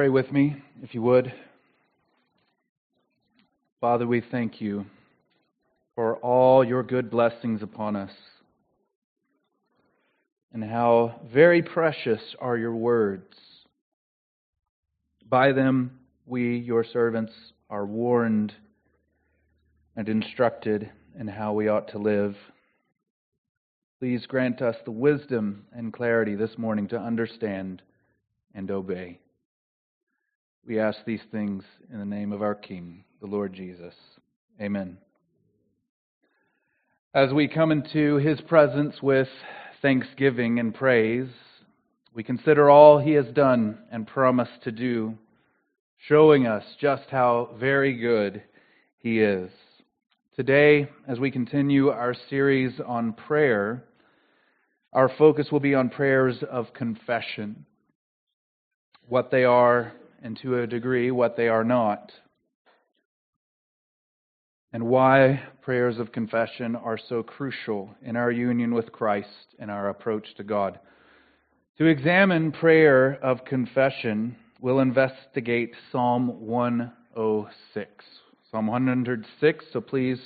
[0.00, 1.30] Pray with me, if you would.
[3.82, 4.86] Father, we thank you
[5.94, 8.10] for all your good blessings upon us
[10.54, 13.36] and how very precious are your words.
[15.28, 17.34] By them, we, your servants,
[17.68, 18.54] are warned
[19.96, 22.36] and instructed in how we ought to live.
[23.98, 27.82] Please grant us the wisdom and clarity this morning to understand
[28.54, 29.18] and obey.
[30.66, 33.94] We ask these things in the name of our King, the Lord Jesus.
[34.60, 34.98] Amen.
[37.14, 39.28] As we come into his presence with
[39.80, 41.30] thanksgiving and praise,
[42.14, 45.16] we consider all he has done and promised to do,
[46.06, 48.42] showing us just how very good
[48.98, 49.50] he is.
[50.36, 53.84] Today, as we continue our series on prayer,
[54.92, 57.64] our focus will be on prayers of confession,
[59.08, 62.12] what they are, and to a degree, what they are not,
[64.72, 69.88] and why prayers of confession are so crucial in our union with Christ and our
[69.88, 70.78] approach to God.
[71.78, 78.04] To examine prayer of confession, we'll investigate Psalm 106.
[78.50, 80.18] Psalm 106, so please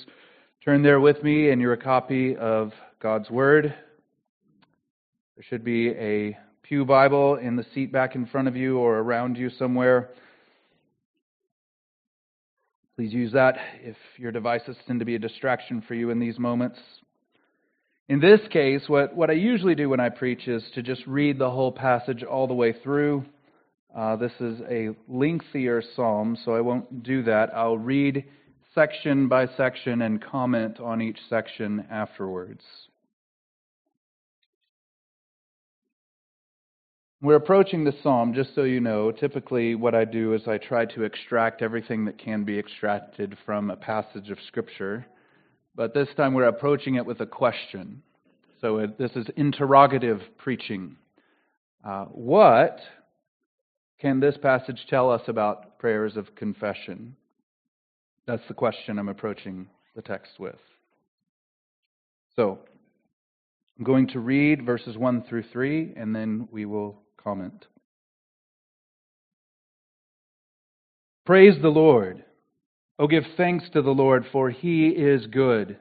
[0.63, 3.73] turn there with me in your copy of God's Word.
[5.35, 6.37] There should be a
[6.67, 10.09] Pew Bible in the seat back in front of you or around you somewhere.
[12.95, 16.39] Please use that if your devices tend to be a distraction for you in these
[16.39, 16.79] moments.
[18.09, 21.37] In this case, what, what I usually do when I preach is to just read
[21.37, 23.25] the whole passage all the way through.
[23.95, 27.51] Uh, this is a lengthier psalm, so I won't do that.
[27.53, 28.25] I'll read
[28.73, 32.63] section by section and comment on each section afterwards.
[37.21, 39.11] We're approaching the psalm, just so you know.
[39.11, 43.69] Typically, what I do is I try to extract everything that can be extracted from
[43.69, 45.05] a passage of Scripture.
[45.75, 48.01] But this time we're approaching it with a question.
[48.59, 50.97] So it, this is interrogative preaching.
[51.83, 52.79] Uh, what
[53.99, 57.15] can this passage tell us about prayers of confession?
[58.27, 60.55] That's the question I'm approaching the text with.
[62.35, 62.59] So,
[63.77, 67.65] I'm going to read verses 1 through 3, and then we will comment.
[71.25, 72.23] Praise the Lord.
[72.99, 75.77] Oh, give thanks to the Lord, for he is good,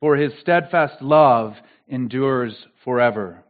[0.00, 1.54] for his steadfast love
[1.86, 3.44] endures forever.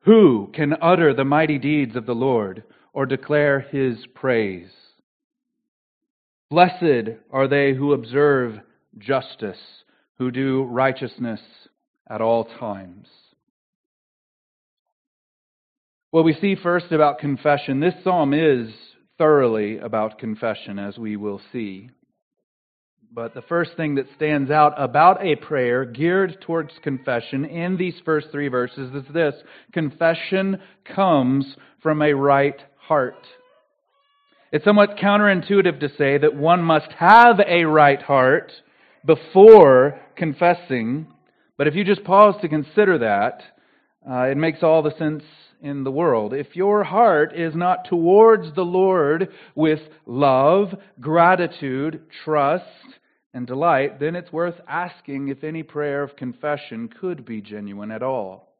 [0.00, 2.62] Who can utter the mighty deeds of the Lord
[2.92, 4.68] or declare his praise?
[6.50, 8.60] Blessed are they who observe
[8.98, 9.56] justice,
[10.18, 11.40] who do righteousness
[12.10, 13.08] at all times.
[16.14, 18.72] What we see first about confession, this psalm is
[19.18, 21.90] thoroughly about confession, as we will see.
[23.12, 27.96] But the first thing that stands out about a prayer geared towards confession in these
[28.04, 29.34] first three verses is this
[29.72, 30.60] confession
[30.94, 33.26] comes from a right heart.
[34.52, 38.52] It's somewhat counterintuitive to say that one must have a right heart
[39.04, 41.08] before confessing,
[41.58, 43.42] but if you just pause to consider that,
[44.08, 45.24] uh, it makes all the sense
[45.64, 46.34] in the world.
[46.34, 50.68] If your heart is not towards the Lord with love,
[51.00, 52.64] gratitude, trust,
[53.32, 58.02] and delight, then it's worth asking if any prayer of confession could be genuine at
[58.02, 58.54] all.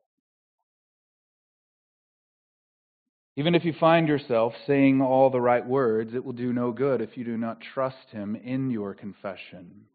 [3.37, 7.01] Even if you find yourself saying all the right words, it will do no good
[7.01, 9.87] if you do not trust Him in your confession.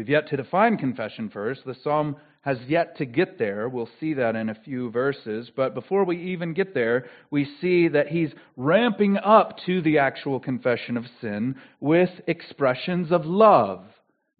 [0.00, 1.60] We've yet to define confession first.
[1.66, 3.68] The psalm has yet to get there.
[3.68, 5.50] We'll see that in a few verses.
[5.54, 10.40] But before we even get there, we see that he's ramping up to the actual
[10.40, 13.84] confession of sin with expressions of love,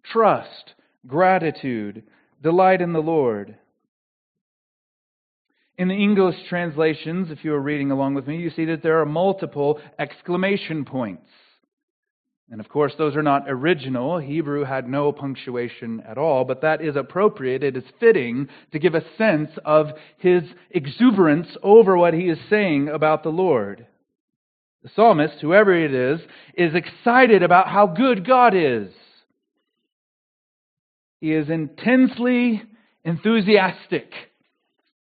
[0.03, 0.73] trust,
[1.05, 2.05] gratitude,
[2.41, 3.55] delight in the Lord.
[5.77, 8.99] In the English translations, if you are reading along with me, you see that there
[8.99, 11.27] are multiple exclamation points.
[12.51, 14.17] And of course, those are not original.
[14.17, 17.63] Hebrew had no punctuation at all, but that is appropriate.
[17.63, 22.89] It is fitting to give a sense of his exuberance over what he is saying
[22.89, 23.87] about the Lord.
[24.83, 26.19] The psalmist, whoever it is,
[26.53, 28.89] is excited about how good God is.
[31.21, 32.63] He is intensely
[33.05, 34.11] enthusiastic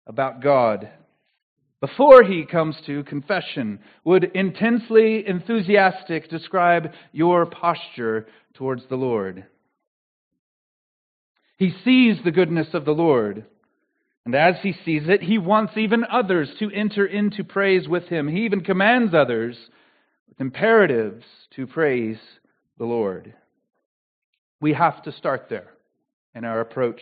[0.06, 0.90] about God
[1.80, 9.46] before he comes to confession would intensely enthusiastic describe your posture towards the Lord.
[11.56, 13.46] He sees the goodness of the Lord.
[14.26, 18.28] And as he sees it, he wants even others to enter into praise with him.
[18.28, 19.56] He even commands others
[20.28, 21.24] with imperatives
[21.56, 22.18] to praise
[22.78, 23.34] the Lord.
[24.60, 25.68] We have to start there
[26.34, 27.00] in our approach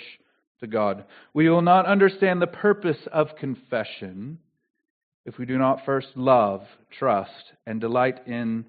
[0.61, 1.05] to God.
[1.35, 4.39] We will not understand the purpose of confession
[5.29, 6.63] if we do not first love,
[6.99, 8.65] trust, and delight in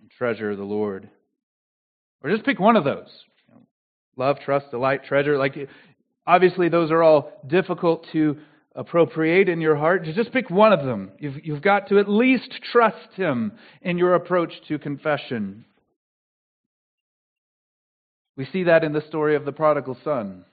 [0.00, 1.10] and treasure the Lord.
[2.22, 3.08] Or just pick one of those.
[4.16, 5.36] Love, trust, delight, treasure.
[5.36, 5.68] Like
[6.24, 8.36] obviously those are all difficult to
[8.76, 10.04] appropriate in your heart.
[10.04, 11.10] Just pick one of them.
[11.18, 13.52] You've, you've got to at least trust Him
[13.82, 15.64] in your approach to confession.
[18.36, 20.44] We see that in the story of the prodigal son.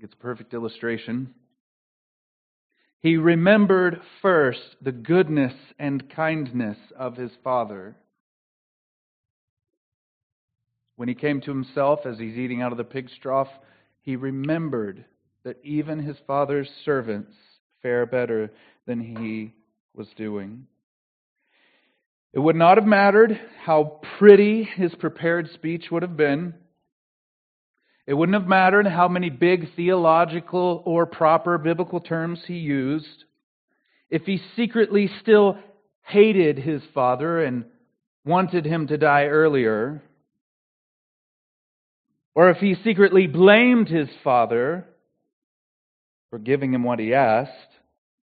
[0.00, 1.34] It's a perfect illustration.
[3.04, 7.96] He remembered first the goodness and kindness of his father.
[10.96, 13.50] When he came to himself as he's eating out of the pig's trough,
[14.00, 15.04] he remembered
[15.44, 17.34] that even his father's servants
[17.82, 18.50] fare better
[18.86, 19.52] than he
[19.94, 20.66] was doing.
[22.32, 26.54] It would not have mattered how pretty his prepared speech would have been.
[28.06, 33.24] It wouldn't have mattered how many big theological or proper biblical terms he used.
[34.10, 35.58] If he secretly still
[36.02, 37.64] hated his father and
[38.24, 40.02] wanted him to die earlier,
[42.34, 44.86] or if he secretly blamed his father
[46.30, 47.73] for giving him what he asked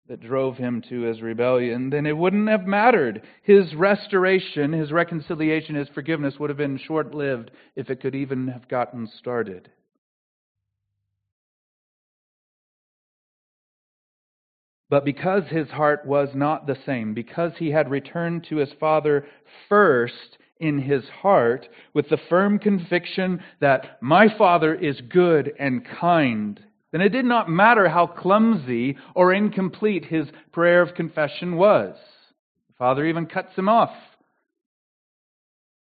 [0.08, 3.24] that drove him to his rebellion, then it wouldn't have mattered.
[3.42, 8.48] His restoration, his reconciliation, his forgiveness would have been short lived if it could even
[8.50, 9.70] have gotten started.
[14.90, 19.26] But because his heart was not the same, because he had returned to his father
[19.68, 26.64] first in his heart with the firm conviction that my Father is good and kind,
[26.96, 31.94] then it did not matter how clumsy or incomplete his prayer of confession was.
[32.70, 33.94] The Father even cuts him off.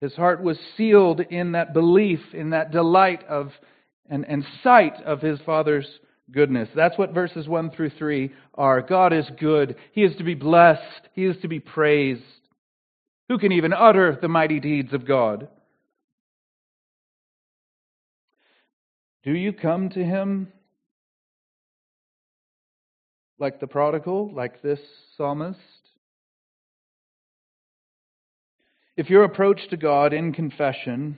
[0.01, 3.49] His heart was sealed in that belief, in that delight of
[4.07, 5.87] and, and sight of his Father's
[6.31, 6.69] goodness.
[6.75, 8.79] That's what verses 1 through 3 are.
[8.83, 9.77] God is good.
[9.93, 11.09] He is to be blessed.
[11.13, 12.21] He is to be praised.
[13.29, 15.47] Who can even utter the mighty deeds of God?
[19.23, 20.49] Do you come to him
[23.39, 24.79] like the prodigal, like this
[25.17, 25.59] psalmist?
[28.97, 31.17] If your approach to God in confession,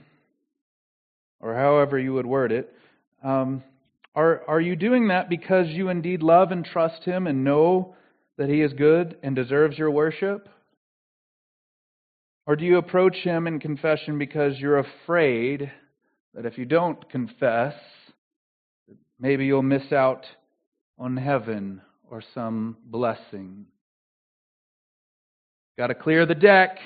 [1.40, 2.72] or however you would word it,
[3.24, 3.62] um,
[4.14, 7.96] are, are you doing that because you indeed love and trust Him and know
[8.38, 10.48] that He is good and deserves your worship?
[12.46, 15.70] Or do you approach him in confession because you're afraid
[16.34, 17.74] that if you don't confess,
[19.20, 20.26] maybe you'll miss out
[20.98, 21.80] on heaven
[22.12, 23.64] or some blessing?
[25.78, 26.76] Got to clear the deck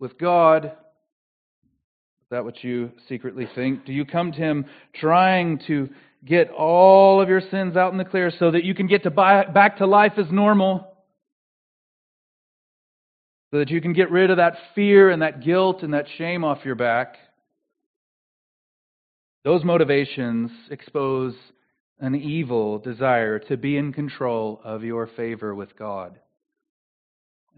[0.00, 0.64] with God.
[0.64, 3.84] Is that what you secretly think?
[3.84, 4.64] Do you come to Him
[4.94, 5.90] trying to
[6.24, 9.10] get all of your sins out in the clear so that you can get to
[9.10, 10.92] buy, back to life as normal?
[13.52, 16.44] so that you can get rid of that fear and that guilt and that shame
[16.44, 17.14] off your back.
[19.44, 21.34] Those motivations expose
[21.98, 26.18] an evil desire to be in control of your favor with God.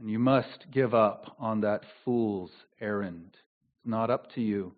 [0.01, 3.31] And you must give up on that fool's errand.
[3.33, 4.75] It's not up to you.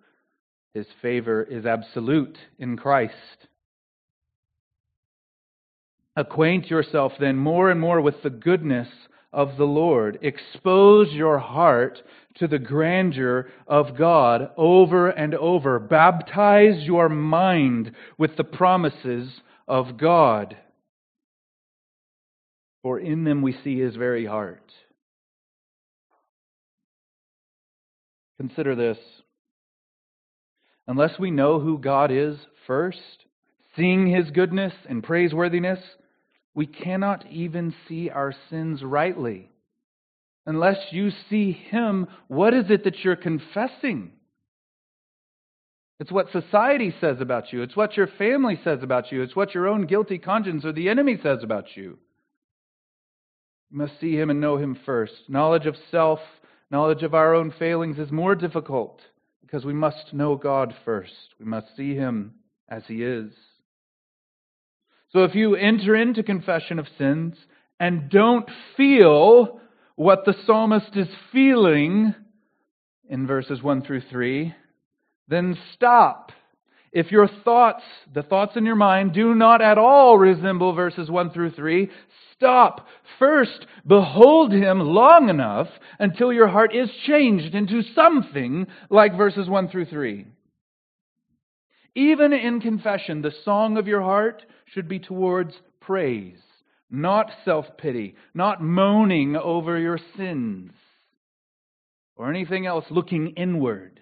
[0.73, 3.15] His favor is absolute in Christ.
[6.17, 8.89] Acquaint yourself then more and more with the goodness
[9.33, 10.19] of the Lord.
[10.23, 12.03] Expose your heart
[12.37, 15.79] to the grandeur of God over and over.
[15.79, 19.31] Baptize your mind with the promises
[19.69, 20.57] of God.
[22.83, 24.73] For in them we see his very heart.
[28.39, 28.99] Consider this.
[30.87, 32.99] Unless we know who God is first,
[33.77, 35.79] seeing his goodness and praiseworthiness,
[36.55, 39.51] we cannot even see our sins rightly.
[40.47, 44.13] Unless you see Him, what is it that you're confessing?
[46.01, 47.63] It's what society says about you.
[47.63, 49.23] It's what your family says about you.
[49.23, 51.99] It's what your own guilty conscience or the enemy says about you.
[53.71, 55.13] You must see Him and know Him first.
[55.29, 56.21] Knowledge of self,
[56.71, 59.01] knowledge of our own failings is more difficult
[59.43, 61.13] because we must know God first.
[61.39, 62.35] We must see Him
[62.69, 63.33] as He is.
[65.13, 67.35] So if you enter into confession of sins
[67.81, 69.61] and don't feel
[69.97, 72.15] what the psalmist is feeling
[73.09, 74.55] in verses 1 through 3,
[75.27, 76.31] then stop.
[76.93, 81.31] If your thoughts, the thoughts in your mind, do not at all resemble verses 1
[81.31, 81.91] through 3,
[82.35, 82.87] stop.
[83.19, 89.69] First, behold him long enough until your heart is changed into something like verses 1
[89.69, 90.27] through 3.
[92.01, 94.43] Even in confession, the song of your heart
[94.73, 96.41] should be towards praise,
[96.91, 100.73] not self pity, not moaning over your sins,
[102.17, 104.01] or anything else looking inward.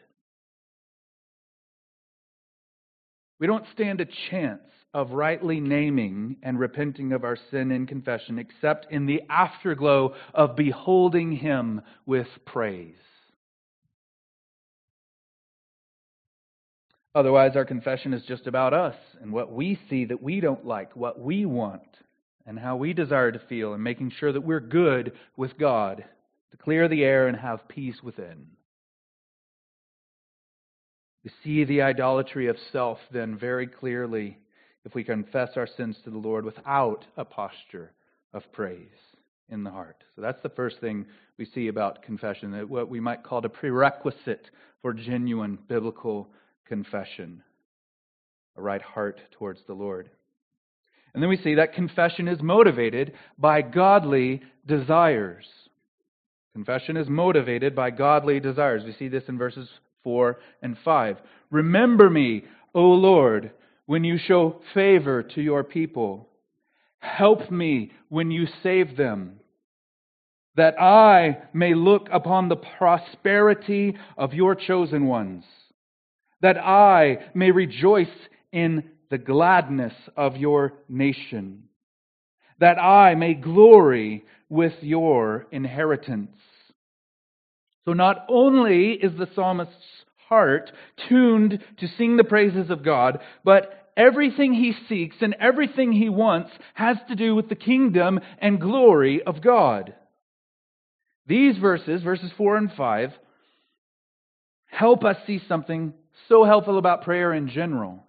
[3.40, 4.62] We don't stand a chance
[4.94, 10.54] of rightly naming and repenting of our sin in confession except in the afterglow of
[10.54, 12.94] beholding Him with praise.
[17.18, 20.94] Otherwise, our confession is just about us and what we see that we don't like,
[20.94, 21.82] what we want,
[22.46, 26.04] and how we desire to feel, and making sure that we're good with God
[26.52, 28.46] to clear the air and have peace within.
[31.24, 34.38] We see the idolatry of self then very clearly
[34.84, 37.90] if we confess our sins to the Lord without a posture
[38.32, 38.86] of praise
[39.48, 40.04] in the heart.
[40.14, 41.04] So that's the first thing
[41.36, 46.28] we see about confession, that what we might call a prerequisite for genuine biblical
[46.68, 47.42] confession,
[48.56, 50.10] a right heart towards the Lord.
[51.14, 55.46] And then we see that confession is motivated by godly desires.
[56.52, 58.82] Confession is motivated by godly desires.
[58.84, 59.68] We see this in verses
[60.04, 61.16] 4 and 5.
[61.50, 62.44] Remember me,
[62.74, 63.52] O Lord,
[63.86, 66.28] when you show favor to your people.
[66.98, 69.40] Help me when you save them,
[70.56, 75.44] that I may look upon the prosperity of your chosen ones,
[76.40, 78.06] that I may rejoice
[78.52, 81.64] in the gladness of your nation,
[82.58, 86.36] that I may glory with your inheritance.
[87.84, 89.74] So not only is the psalmist's
[90.28, 90.70] heart
[91.08, 96.50] tuned to sing the praises of God, but everything he seeks and everything he wants
[96.74, 99.94] has to do with the kingdom and glory of God.
[101.26, 103.12] These verses, verses 4 and 5,
[104.66, 105.94] help us see something
[106.28, 108.04] so helpful about prayer in general.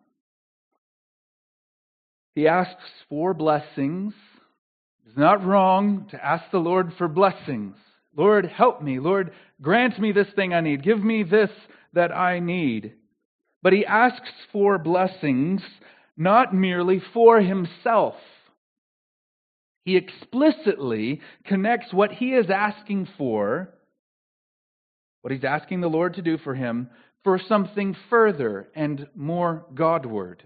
[2.36, 4.14] He asks for blessings.
[5.06, 7.76] It's not wrong to ask the Lord for blessings.
[8.16, 9.00] Lord, help me.
[9.00, 10.84] Lord, grant me this thing I need.
[10.84, 11.50] Give me this
[11.94, 12.94] that I need.
[13.62, 15.62] But he asks for blessings
[16.16, 18.16] not merely for himself.
[19.86, 23.70] He explicitly connects what he is asking for,
[25.22, 26.90] what he's asking the Lord to do for him,
[27.24, 30.44] for something further and more Godward.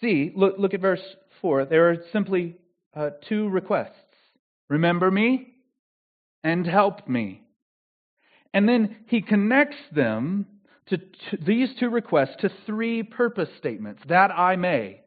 [0.00, 1.02] See, look, look at verse
[1.40, 1.64] 4.
[1.66, 2.56] There are simply
[2.94, 3.92] uh, two requests
[4.68, 5.54] Remember me
[6.42, 7.42] and help me.
[8.52, 10.46] And then he connects them
[10.88, 15.00] to, to these two requests to three purpose statements that I may,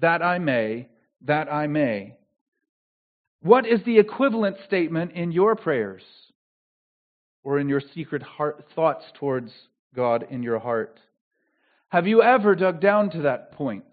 [0.00, 0.88] that I may,
[1.22, 2.16] that I may.
[3.42, 6.02] What is the equivalent statement in your prayers
[7.44, 9.52] or in your secret heart, thoughts towards
[9.94, 10.98] God in your heart?
[11.90, 13.84] Have you ever dug down to that point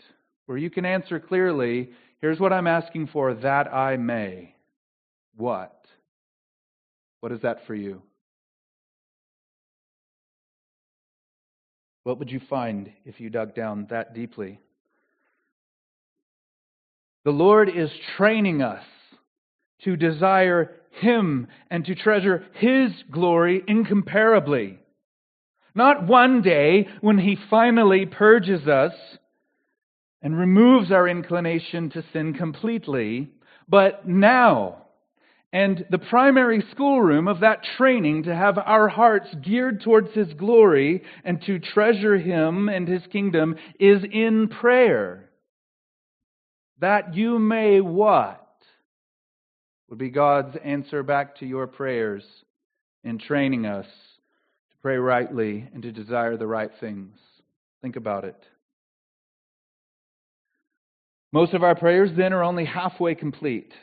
[0.48, 4.56] where you can answer clearly, here's what I'm asking for, that I may?
[5.36, 5.86] What?
[7.20, 8.02] What is that for you?
[12.04, 14.60] What would you find if you dug down that deeply?
[17.24, 18.84] The Lord is training us
[19.84, 24.80] to desire Him and to treasure His glory incomparably.
[25.74, 28.94] Not one day when He finally purges us
[30.22, 33.30] and removes our inclination to sin completely,
[33.68, 34.82] but now
[35.54, 41.04] and the primary schoolroom of that training to have our hearts geared towards His glory
[41.26, 45.30] and to treasure Him and His kingdom is in prayer.
[46.80, 48.41] That you may what?
[49.92, 52.24] Would be God's answer back to your prayers
[53.04, 57.18] in training us to pray rightly and to desire the right things.
[57.82, 58.42] Think about it.
[61.34, 63.74] Most of our prayers then are only halfway complete.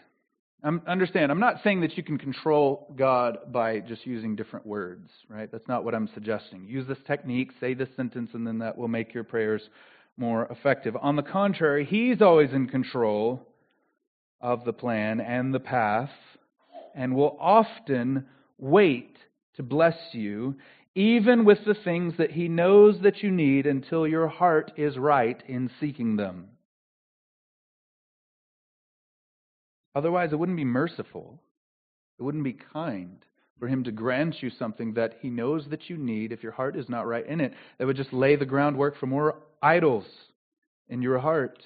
[0.64, 5.10] I'm, understand, I'm not saying that you can control God by just using different words,
[5.28, 5.52] right?
[5.52, 6.64] That's not what I'm suggesting.
[6.66, 9.60] Use this technique, say this sentence, and then that will make your prayers
[10.16, 10.96] more effective.
[11.02, 13.46] On the contrary, He's always in control
[14.40, 16.10] of the plan and the path,
[16.94, 18.26] and will often
[18.58, 19.16] wait
[19.56, 20.56] to bless you,
[20.94, 25.40] even with the things that He knows that you need until your heart is right
[25.46, 26.48] in seeking them.
[29.94, 31.40] Otherwise, it wouldn't be merciful.
[32.18, 33.24] It wouldn't be kind.
[33.58, 36.76] for Him to grant you something that He knows that you need if your heart
[36.76, 40.06] is not right in it, that would just lay the groundwork for more idols
[40.88, 41.62] in your heart.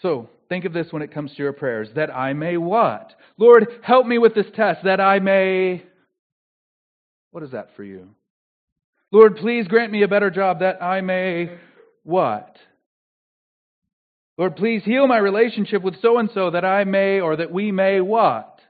[0.00, 3.12] So, think of this when it comes to your prayers that I may what?
[3.36, 5.82] Lord, help me with this test, that I may.
[7.30, 8.08] What is that for you?
[9.10, 11.50] Lord, please grant me a better job that I may
[12.04, 12.56] what?
[14.36, 17.72] Lord, please heal my relationship with so and so that I may or that we
[17.72, 18.60] may what?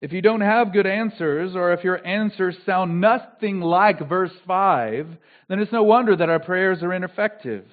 [0.00, 5.08] If you don't have good answers, or if your answers sound nothing like verse 5,
[5.48, 7.64] then it's no wonder that our prayers are ineffective.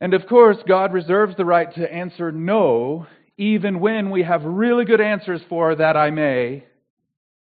[0.00, 3.06] And of course, God reserves the right to answer no,
[3.38, 6.64] even when we have really good answers for that I may.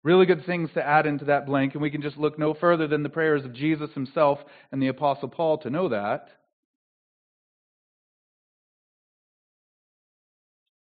[0.04, 2.87] Really good things to add into that blank, and we can just look no further
[2.87, 4.38] than the prayers of Jesus himself
[4.70, 6.28] and the Apostle Paul to know that.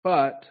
[0.03, 0.45] But,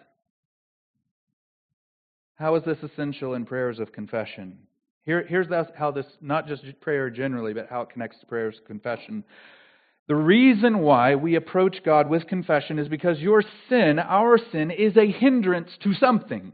[2.36, 4.60] how is this essential in prayers of confession?
[5.06, 8.66] Here, here's how this, not just prayer generally, but how it connects to prayers of
[8.66, 9.24] confession.
[10.10, 14.98] The reason why we approach God with confession is because your sin, our sin, is
[14.98, 16.52] a hindrance to something.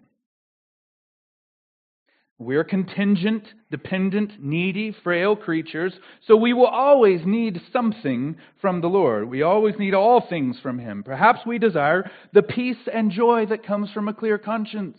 [2.37, 5.93] We're contingent, dependent, needy, frail creatures,
[6.27, 9.29] so we will always need something from the Lord.
[9.29, 11.01] We always need all things from Him.
[11.01, 14.97] Perhaps we desire the peace and joy that comes from a clear conscience.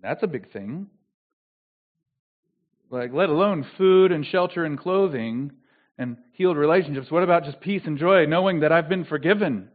[0.00, 0.86] That's a big thing.
[2.90, 5.52] Like, let alone food and shelter and clothing
[5.96, 7.10] and healed relationships.
[7.10, 9.68] What about just peace and joy, knowing that I've been forgiven?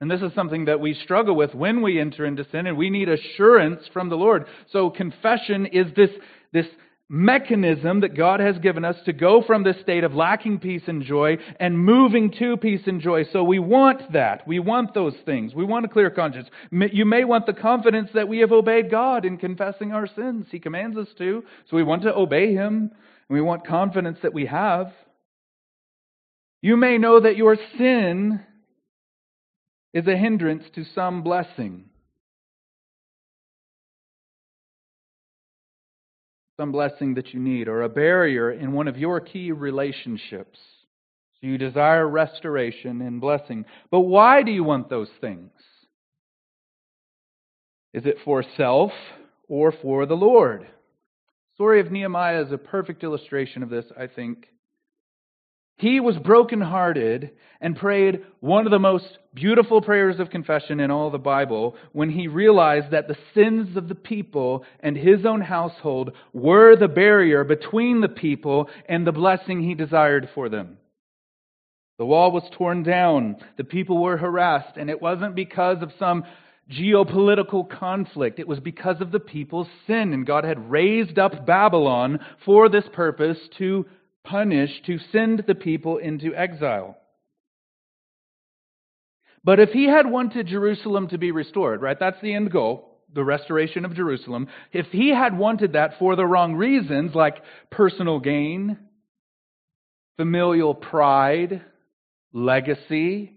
[0.00, 2.90] And this is something that we struggle with when we enter into sin, and we
[2.90, 4.46] need assurance from the Lord.
[4.72, 6.10] So confession is this,
[6.52, 6.66] this
[7.14, 11.02] mechanism that God has given us to go from this state of lacking peace and
[11.02, 13.24] joy and moving to peace and joy.
[13.34, 14.48] So we want that.
[14.48, 15.54] We want those things.
[15.54, 16.48] We want a clear conscience.
[16.70, 20.46] You may want the confidence that we have obeyed God in confessing our sins.
[20.50, 21.44] He commands us to.
[21.68, 22.90] So we want to obey Him,
[23.28, 24.90] and we want confidence that we have.
[26.62, 28.40] You may know that your sin
[29.92, 31.90] is a hindrance to some blessing.
[36.62, 40.60] Some blessing that you need, or a barrier in one of your key relationships.
[41.40, 43.64] So you desire restoration and blessing.
[43.90, 45.50] But why do you want those things?
[47.92, 48.92] Is it for self
[49.48, 50.60] or for the Lord?
[50.60, 54.46] The story of Nehemiah is a perfect illustration of this, I think.
[55.76, 57.30] He was brokenhearted
[57.60, 62.10] and prayed one of the most beautiful prayers of confession in all the Bible when
[62.10, 67.44] he realized that the sins of the people and his own household were the barrier
[67.44, 70.76] between the people and the blessing he desired for them.
[71.98, 76.24] The wall was torn down, the people were harassed, and it wasn't because of some
[76.70, 78.38] geopolitical conflict.
[78.38, 82.84] It was because of the people's sin, and God had raised up Babylon for this
[82.92, 83.86] purpose to
[84.24, 86.96] punish, to send the people into exile.
[89.44, 93.24] But if he had wanted Jerusalem to be restored, right, that's the end goal, the
[93.24, 94.48] restoration of Jerusalem.
[94.72, 98.78] If he had wanted that for the wrong reasons, like personal gain,
[100.16, 101.62] familial pride,
[102.32, 103.34] legacy,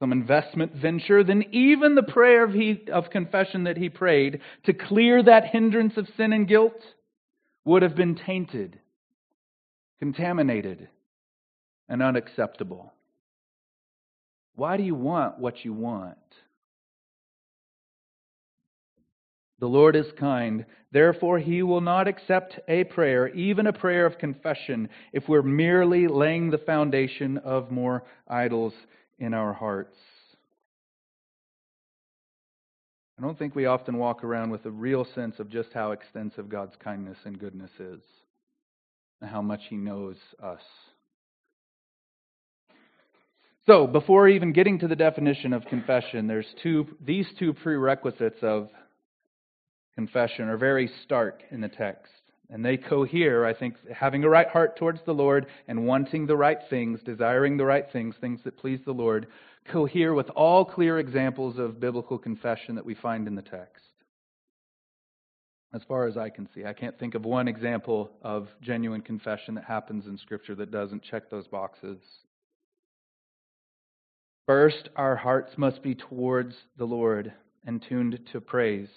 [0.00, 4.72] some investment venture, then even the prayer of, he, of confession that he prayed to
[4.72, 6.80] clear that hindrance of sin and guilt
[7.64, 8.78] would have been tainted,
[9.98, 10.88] contaminated,
[11.88, 12.92] and unacceptable.
[14.54, 16.16] Why do you want what you want?
[19.58, 20.64] The Lord is kind.
[20.90, 26.08] Therefore, He will not accept a prayer, even a prayer of confession, if we're merely
[26.08, 28.72] laying the foundation of more idols
[29.18, 29.96] in our hearts.
[33.20, 36.48] I don't think we often walk around with a real sense of just how extensive
[36.48, 38.00] God's kindness and goodness is,
[39.20, 40.62] and how much He knows us.
[43.66, 48.70] So, before even getting to the definition of confession, there's two these two prerequisites of
[49.94, 52.10] confession are very stark in the text.
[52.48, 56.38] And they cohere, I think, having a right heart towards the Lord and wanting the
[56.38, 59.26] right things, desiring the right things, things that please the Lord,
[59.68, 63.84] cohere with all clear examples of biblical confession that we find in the text.
[65.72, 69.54] As far as I can see, I can't think of one example of genuine confession
[69.54, 71.98] that happens in Scripture that doesn't check those boxes.
[74.46, 77.32] First, our hearts must be towards the Lord
[77.64, 78.88] and tuned to praise.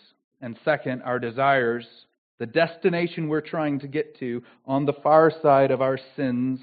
[0.41, 1.85] And second, our desires
[2.39, 6.59] The destination we're trying to get to on the far side of our sins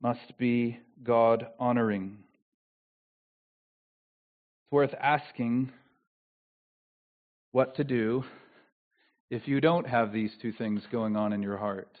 [0.00, 2.18] must be God honoring.
[4.76, 5.72] Worth asking
[7.52, 8.24] what to do
[9.30, 11.96] if you don't have these two things going on in your heart.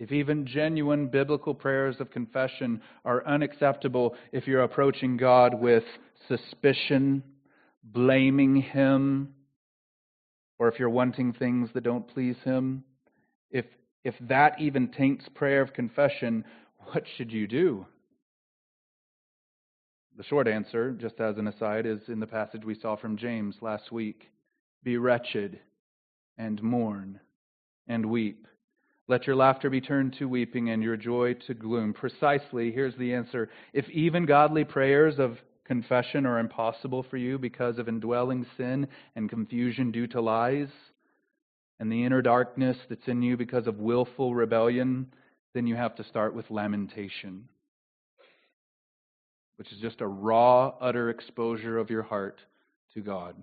[0.00, 5.84] If even genuine biblical prayers of confession are unacceptable if you're approaching God with
[6.26, 7.22] suspicion,
[7.84, 9.32] blaming Him,
[10.58, 12.82] or if you're wanting things that don't please Him,
[13.52, 13.64] if,
[14.02, 16.44] if that even taints prayer of confession,
[16.78, 17.86] what should you do?
[20.18, 23.54] The short answer, just as an aside, is in the passage we saw from James
[23.60, 24.28] last week
[24.82, 25.60] Be wretched
[26.36, 27.20] and mourn
[27.86, 28.48] and weep.
[29.06, 31.94] Let your laughter be turned to weeping and your joy to gloom.
[31.94, 33.48] Precisely, here's the answer.
[33.72, 39.30] If even godly prayers of confession are impossible for you because of indwelling sin and
[39.30, 40.68] confusion due to lies,
[41.78, 45.06] and the inner darkness that's in you because of willful rebellion,
[45.54, 47.48] then you have to start with lamentation,
[49.58, 52.40] which is just a raw, utter exposure of your heart
[52.94, 53.36] to God.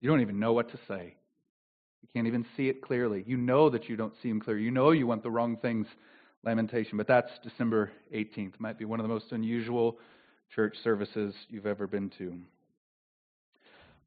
[0.00, 1.16] You don't even know what to say.
[2.02, 3.24] You can't even see it clearly.
[3.26, 4.58] You know that you don't see him clear.
[4.58, 5.86] You know you want the wrong things.
[6.44, 6.96] Lamentation.
[6.96, 8.60] But that's December 18th.
[8.60, 9.98] Might be one of the most unusual
[10.54, 12.38] church services you've ever been to.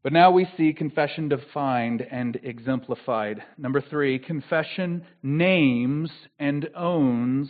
[0.02, 3.44] But now we see confession defined and exemplified.
[3.58, 7.50] Number three, confession names and owns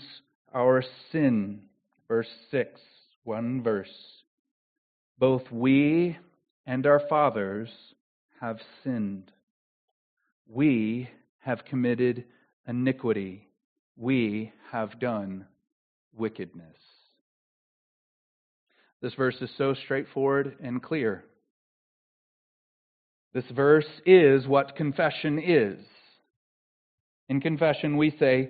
[0.51, 1.61] our sin.
[2.07, 2.81] Verse 6,
[3.29, 4.23] one verse.
[5.19, 6.17] Both we
[6.65, 7.69] and our fathers
[8.41, 9.31] have sinned.
[10.47, 12.25] We have committed
[12.67, 13.47] iniquity.
[13.95, 15.45] We have done
[16.11, 16.75] wickedness.
[18.99, 21.23] This verse is so straightforward and clear.
[23.35, 25.77] This verse is what confession is.
[27.29, 28.49] In confession, we say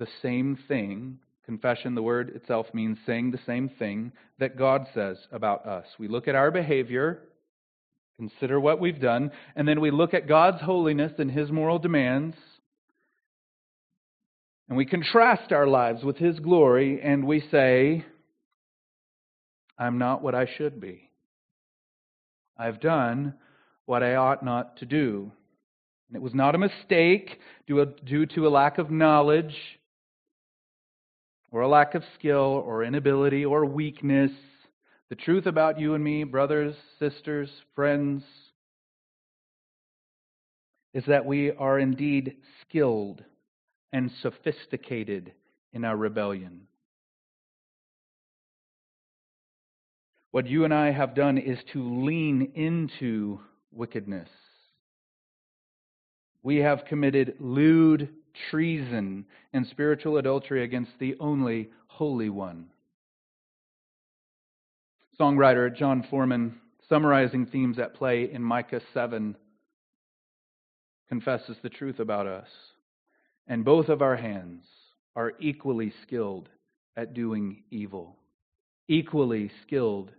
[0.00, 1.20] the same thing.
[1.46, 5.86] Confession, the word itself means saying the same thing that God says about us.
[5.98, 7.22] We look at our behavior
[8.16, 9.30] Consider what we've done.
[9.54, 12.36] And then we look at God's holiness and His moral demands.
[14.68, 18.04] And we contrast our lives with His glory and we say,
[19.78, 21.10] I'm not what I should be.
[22.58, 23.34] I've done
[23.84, 25.30] what I ought not to do.
[26.08, 29.54] And it was not a mistake due to a lack of knowledge
[31.50, 34.32] or a lack of skill or inability or weakness.
[35.08, 38.22] The truth about you and me, brothers, sisters, friends,
[40.92, 43.22] is that we are indeed skilled
[43.92, 45.32] and sophisticated
[45.72, 46.62] in our rebellion.
[50.32, 53.40] What you and I have done is to lean into
[53.72, 54.28] wickedness.
[56.42, 58.08] We have committed lewd
[58.50, 62.66] treason and spiritual adultery against the only Holy One.
[65.18, 69.36] Songwriter Jon Foreman, summarizing themes at play in Micah 7,
[71.08, 72.48] confesses the truth about us.
[73.48, 74.64] And both of our hands
[75.14, 76.48] are equally skilled
[76.96, 78.16] at doing evil,
[78.88, 80.10] equally skilled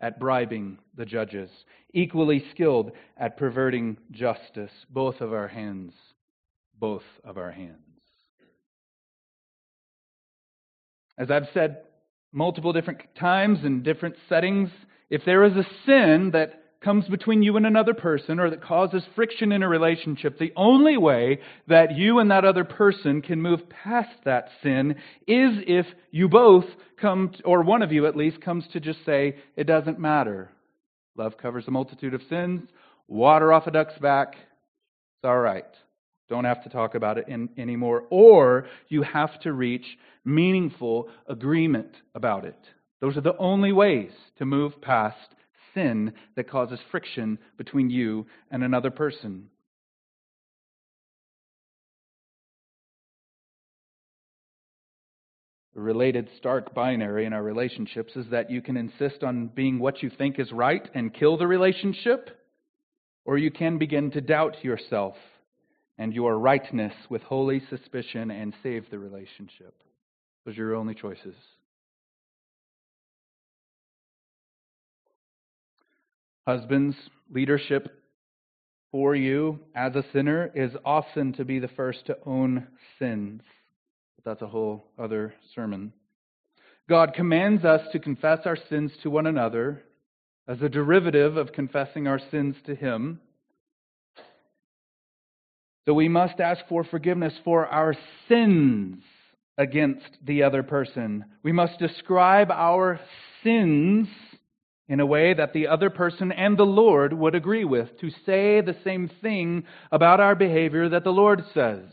[0.00, 1.50] at bribing the judges,
[1.92, 4.70] equally skilled at perverting justice.
[4.90, 5.92] Both of our hands,
[6.78, 7.76] both of our hands.
[11.18, 11.78] As I've said
[12.32, 14.70] multiple different times in different settings,
[15.10, 19.02] if there is a sin that comes between you and another person or that causes
[19.16, 23.68] friction in a relationship, the only way that you and that other person can move
[23.68, 24.92] past that sin
[25.26, 26.66] is if you both
[27.00, 30.50] come, to, or one of you at least, comes to just say, it doesn't matter.
[31.16, 32.62] Love covers a multitude of sins.
[33.08, 34.34] Water off a duck's back.
[34.34, 35.64] It's all right.
[36.28, 38.04] Don't have to talk about it in, anymore.
[38.10, 39.86] Or you have to reach
[40.24, 42.58] meaningful agreement about it.
[43.00, 45.16] Those are the only ways to move past
[45.74, 49.48] sin that causes friction between you and another person.
[55.74, 60.02] The related stark binary in our relationships is that you can insist on being what
[60.02, 62.30] you think is right and kill the relationship,
[63.24, 65.14] or you can begin to doubt yourself
[65.98, 69.74] and your rightness with holy suspicion and save the relationship.
[70.44, 71.34] Those are your only choices.
[76.46, 76.96] Husbands,
[77.30, 77.92] leadership
[78.90, 82.66] for you as a sinner is often to be the first to own
[82.98, 83.42] sins.
[84.16, 85.92] But that's a whole other sermon.
[86.88, 89.82] God commands us to confess our sins to one another
[90.46, 93.20] as a derivative of confessing our sins to Him.
[95.88, 97.94] So we must ask for forgiveness for our
[98.28, 98.98] sins
[99.56, 101.24] against the other person.
[101.42, 103.00] We must describe our
[103.42, 104.06] sins
[104.86, 108.60] in a way that the other person and the Lord would agree with, to say
[108.60, 111.86] the same thing about our behavior that the Lord says.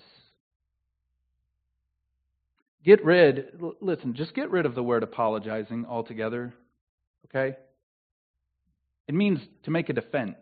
[2.84, 3.46] Get rid,
[3.80, 6.54] listen, just get rid of the word apologizing altogether,
[7.30, 7.56] okay?
[9.08, 10.36] It means to make a defense.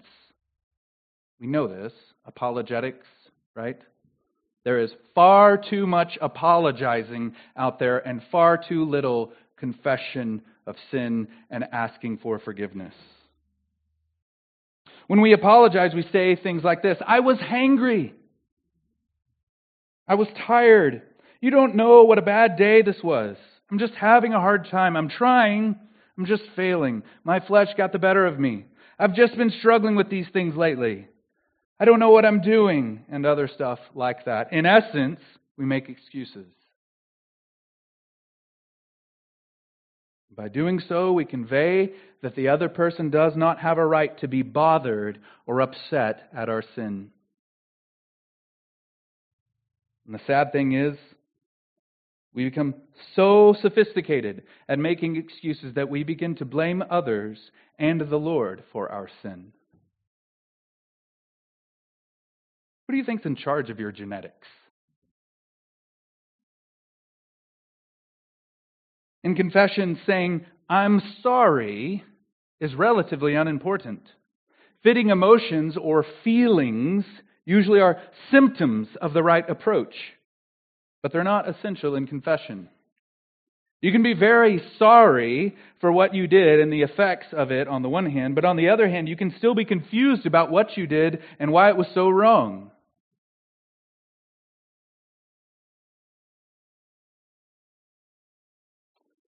[1.39, 1.93] We know this.
[2.25, 3.05] Apologetics,
[3.55, 3.79] right?
[4.63, 11.27] There is far too much apologizing out there and far too little confession of sin
[11.49, 12.93] and asking for forgiveness.
[15.07, 18.13] When we apologize, we say things like this I was hangry.
[20.07, 21.01] I was tired.
[21.41, 23.35] You don't know what a bad day this was.
[23.69, 24.95] I'm just having a hard time.
[24.95, 25.75] I'm trying.
[26.17, 27.03] I'm just failing.
[27.23, 28.65] My flesh got the better of me.
[28.99, 31.07] I've just been struggling with these things lately.
[31.83, 34.53] I don't know what I'm doing, and other stuff like that.
[34.53, 35.19] In essence,
[35.57, 36.47] we make excuses.
[40.33, 41.91] By doing so, we convey
[42.21, 46.47] that the other person does not have a right to be bothered or upset at
[46.47, 47.09] our sin.
[50.05, 50.95] And the sad thing is,
[52.33, 52.75] we become
[53.13, 57.37] so sophisticated at making excuses that we begin to blame others
[57.77, 59.51] and the Lord for our sin.
[62.87, 64.47] Who do you think's in charge of your genetics?
[69.23, 72.03] In confession, saying, I'm sorry,
[72.59, 74.01] is relatively unimportant.
[74.83, 77.05] Fitting emotions or feelings
[77.45, 79.95] usually are symptoms of the right approach,
[81.01, 82.67] but they're not essential in confession.
[83.81, 87.81] You can be very sorry for what you did and the effects of it on
[87.81, 90.77] the one hand, but on the other hand, you can still be confused about what
[90.77, 92.71] you did and why it was so wrong.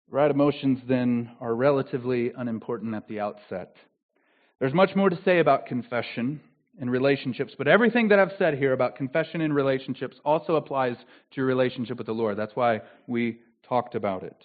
[0.08, 3.76] Right emotions, then, are relatively unimportant at the outset.
[4.60, 6.40] There's much more to say about confession
[6.80, 11.36] in relationships, but everything that I've said here about confession in relationships also applies to
[11.36, 12.36] your relationship with the Lord.
[12.36, 14.36] That's why we talked about it.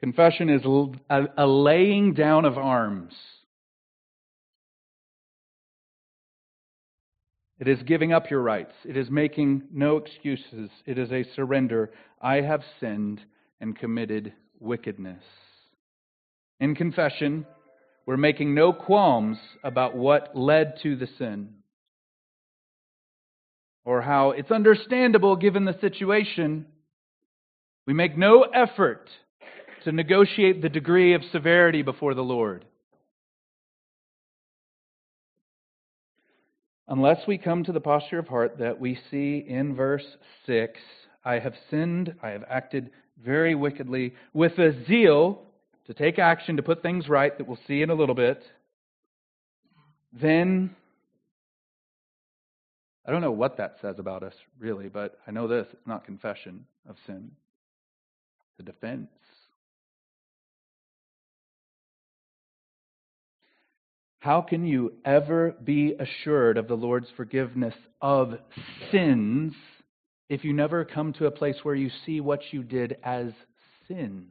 [0.00, 0.62] Confession is
[1.10, 3.14] a laying down of arms.
[7.58, 8.72] It is giving up your rights.
[8.84, 10.70] It is making no excuses.
[10.86, 11.92] It is a surrender.
[12.20, 13.20] I have sinned
[13.60, 15.22] and committed wickedness.
[16.58, 17.46] In confession,
[18.06, 21.54] we're making no qualms about what led to the sin
[23.84, 26.66] or how it's understandable given the situation.
[27.86, 29.08] We make no effort
[29.84, 32.64] to negotiate the degree of severity before the Lord.
[36.88, 40.04] Unless we come to the posture of heart that we see in verse
[40.46, 40.78] 6
[41.24, 42.90] I have sinned, I have acted
[43.22, 45.42] very wickedly, with a zeal
[45.86, 48.42] to take action to put things right that we'll see in a little bit,
[50.12, 50.74] then
[53.06, 56.04] I don't know what that says about us, really, but I know this it's not
[56.04, 57.30] confession of sin,
[58.50, 59.08] it's a defense.
[64.24, 68.32] How can you ever be assured of the Lord's forgiveness of
[68.90, 69.52] sins
[70.30, 73.32] if you never come to a place where you see what you did as
[73.86, 74.28] sin?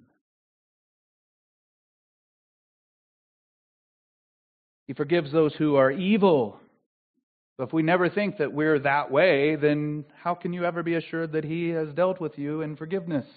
[4.88, 6.60] He forgives those who are evil.
[7.60, 10.96] But if we never think that we're that way, then how can you ever be
[10.96, 13.28] assured that He has dealt with you in forgiveness?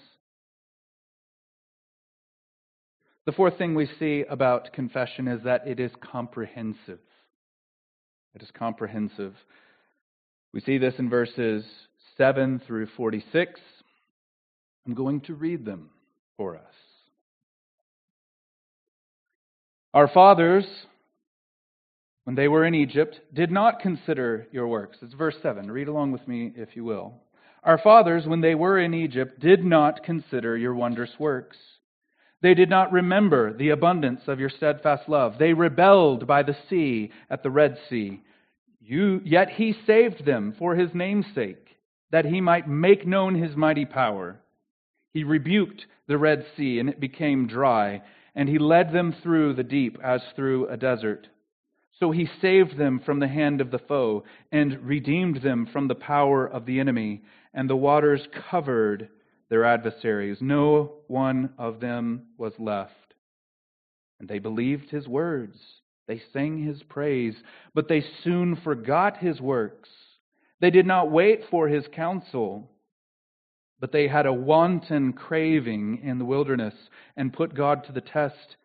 [3.27, 6.99] The fourth thing we see about confession is that it is comprehensive.
[8.33, 9.33] It is comprehensive.
[10.53, 11.65] We see this in verses
[12.17, 13.59] 7 through 46.
[14.85, 15.89] I'm going to read them
[16.37, 16.63] for us.
[19.93, 20.65] Our fathers,
[22.23, 24.99] when they were in Egypt, did not consider your works.
[25.01, 25.69] It's verse 7.
[25.69, 27.15] Read along with me, if you will.
[27.61, 31.57] Our fathers, when they were in Egypt, did not consider your wondrous works
[32.41, 35.37] they did not remember the abundance of your steadfast love.
[35.39, 38.21] They rebelled by the sea at the Red Sea.
[38.79, 41.67] You, yet he saved them for his name's sake,
[42.11, 44.39] that he might make known his mighty power.
[45.13, 48.03] He rebuked the Red Sea, and it became dry,
[48.35, 51.27] and he led them through the deep as through a desert.
[51.99, 55.95] So he saved them from the hand of the foe, and redeemed them from the
[55.95, 57.23] power of the enemy,
[57.53, 58.21] and the waters
[58.51, 59.09] covered
[59.49, 60.37] their adversaries.
[60.41, 62.93] No one of them was left.
[64.19, 65.57] And they believed his words
[66.07, 67.35] They sang his praise,
[67.73, 69.89] but they soon forgot his works.
[70.59, 72.71] They did not wait for his counsel,
[73.79, 76.73] but they had a wanton craving in the wilderness
[77.15, 78.55] and put God to the test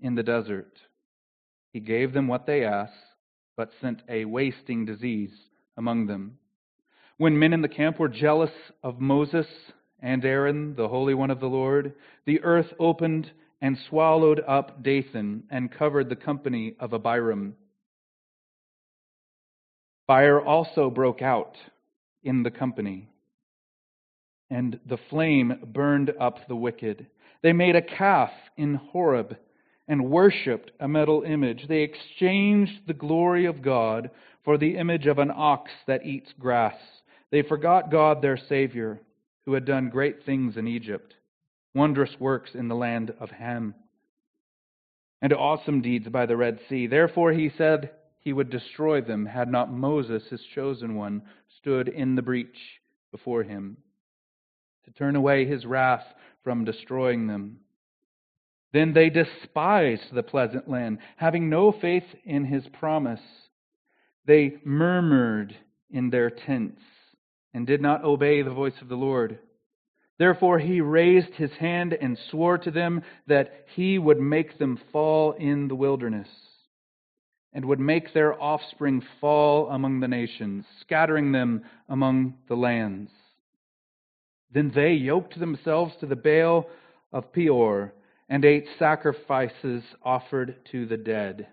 [0.00, 0.78] in the desert.
[1.72, 2.92] He gave them what they asked,
[3.56, 5.32] but sent a wasting disease
[5.76, 6.38] among them.
[7.18, 9.46] When men in the camp were jealous of Moses
[10.04, 11.94] and Aaron, the Holy One of the Lord,
[12.26, 13.30] the earth opened
[13.62, 17.56] and swallowed up Dathan and covered the company of Abiram.
[20.06, 21.56] Fire also broke out
[22.22, 23.08] in the company,
[24.50, 27.06] and the flame burned up the wicked.
[27.42, 29.38] They made a calf in Horeb
[29.88, 31.66] and worshipped a metal image.
[31.66, 34.10] They exchanged the glory of God
[34.44, 36.76] for the image of an ox that eats grass.
[37.30, 39.00] They forgot God, their Savior,
[39.44, 41.14] who had done great things in Egypt
[41.74, 43.74] wondrous works in the land of Ham,
[45.20, 46.86] and awesome deeds by the Red Sea.
[46.86, 51.22] Therefore he said he would destroy them had not Moses, his chosen one,
[51.58, 52.80] stood in the breach
[53.10, 53.76] before him
[54.84, 56.04] to turn away his wrath
[56.42, 57.58] from destroying them.
[58.72, 63.20] Then they despised the pleasant land, having no faith in his promise.
[64.26, 65.56] They murmured
[65.90, 66.82] in their tents
[67.54, 69.38] and did not obey the voice of the Lord.
[70.18, 75.32] Therefore he raised his hand and swore to them that he would make them fall
[75.32, 76.28] in the wilderness,
[77.52, 83.10] and would make their offspring fall among the nations, scattering them among the lands.
[84.52, 86.68] Then they yoked themselves to the Baal
[87.12, 87.92] of Peor,
[88.28, 91.48] and ate sacrifices offered to the dead.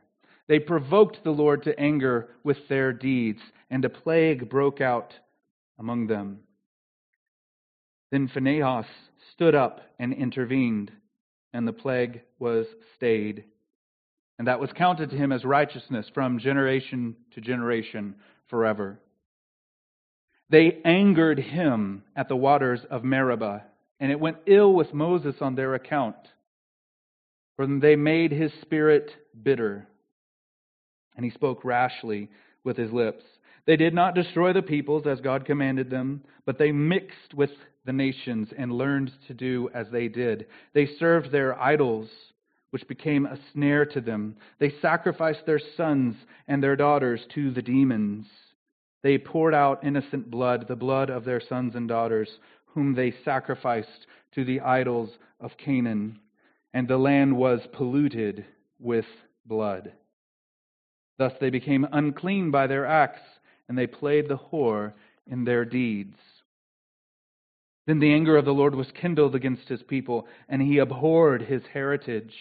[0.47, 5.13] They provoked the Lord to anger with their deeds, and a plague broke out
[5.79, 6.39] among them.
[8.11, 8.85] Then Phinehas
[9.33, 10.91] stood up and intervened,
[11.53, 13.45] and the plague was stayed.
[14.37, 18.15] And that was counted to him as righteousness from generation to generation
[18.49, 18.99] forever.
[20.49, 23.63] They angered him at the waters of Meribah,
[24.01, 26.17] and it went ill with Moses on their account,
[27.55, 29.87] for they made his spirit bitter,
[31.15, 32.29] and he spoke rashly
[32.63, 33.23] with his lips.
[33.65, 37.51] They did not destroy the peoples as God commanded them, but they mixed with
[37.85, 40.47] the nations and learned to do as they did.
[40.73, 42.09] They served their idols,
[42.71, 44.35] which became a snare to them.
[44.59, 46.15] They sacrificed their sons
[46.47, 48.27] and their daughters to the demons.
[49.03, 52.29] They poured out innocent blood, the blood of their sons and daughters,
[52.67, 56.19] whom they sacrificed to the idols of Canaan,
[56.73, 58.45] and the land was polluted
[58.79, 59.05] with
[59.45, 59.91] blood.
[61.17, 63.21] Thus they became unclean by their acts,
[63.71, 64.91] and they played the whore
[65.25, 66.17] in their deeds.
[67.87, 71.61] Then the anger of the Lord was kindled against his people, and he abhorred his
[71.71, 72.33] heritage.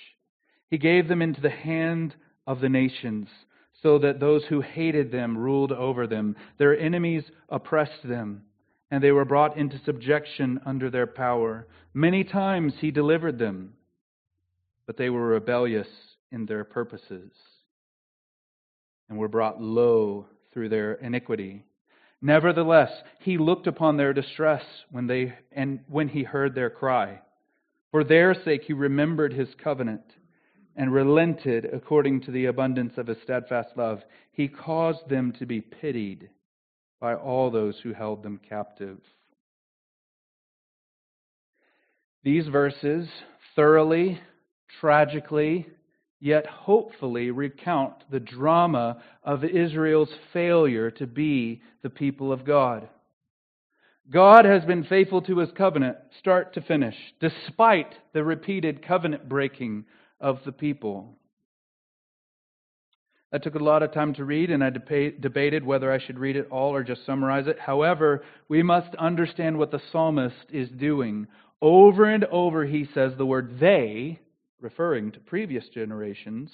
[0.70, 2.16] He gave them into the hand
[2.48, 3.28] of the nations,
[3.80, 6.34] so that those who hated them ruled over them.
[6.58, 8.42] Their enemies oppressed them,
[8.90, 11.68] and they were brought into subjection under their power.
[11.94, 13.74] Many times he delivered them,
[14.84, 15.86] but they were rebellious
[16.32, 17.30] in their purposes,
[19.08, 21.64] and were brought low through their iniquity.
[22.22, 27.20] Nevertheless, he looked upon their distress when they and when he heard their cry.
[27.90, 30.04] For their sake he remembered his covenant
[30.76, 34.00] and relented according to the abundance of his steadfast love.
[34.32, 36.30] He caused them to be pitied
[37.00, 38.98] by all those who held them captive.
[42.22, 43.08] These verses
[43.56, 44.20] thoroughly,
[44.80, 45.66] tragically,
[46.20, 52.88] yet hopefully recount the drama of Israel's failure to be the people of God.
[54.10, 59.84] God has been faithful to his covenant, start to finish, despite the repeated covenant breaking
[60.20, 61.16] of the people.
[63.32, 66.34] That took a lot of time to read, and I debated whether I should read
[66.34, 67.60] it all or just summarize it.
[67.60, 71.28] However, we must understand what the psalmist is doing.
[71.62, 74.18] Over and over, he says the word they
[74.60, 76.50] referring to previous generations,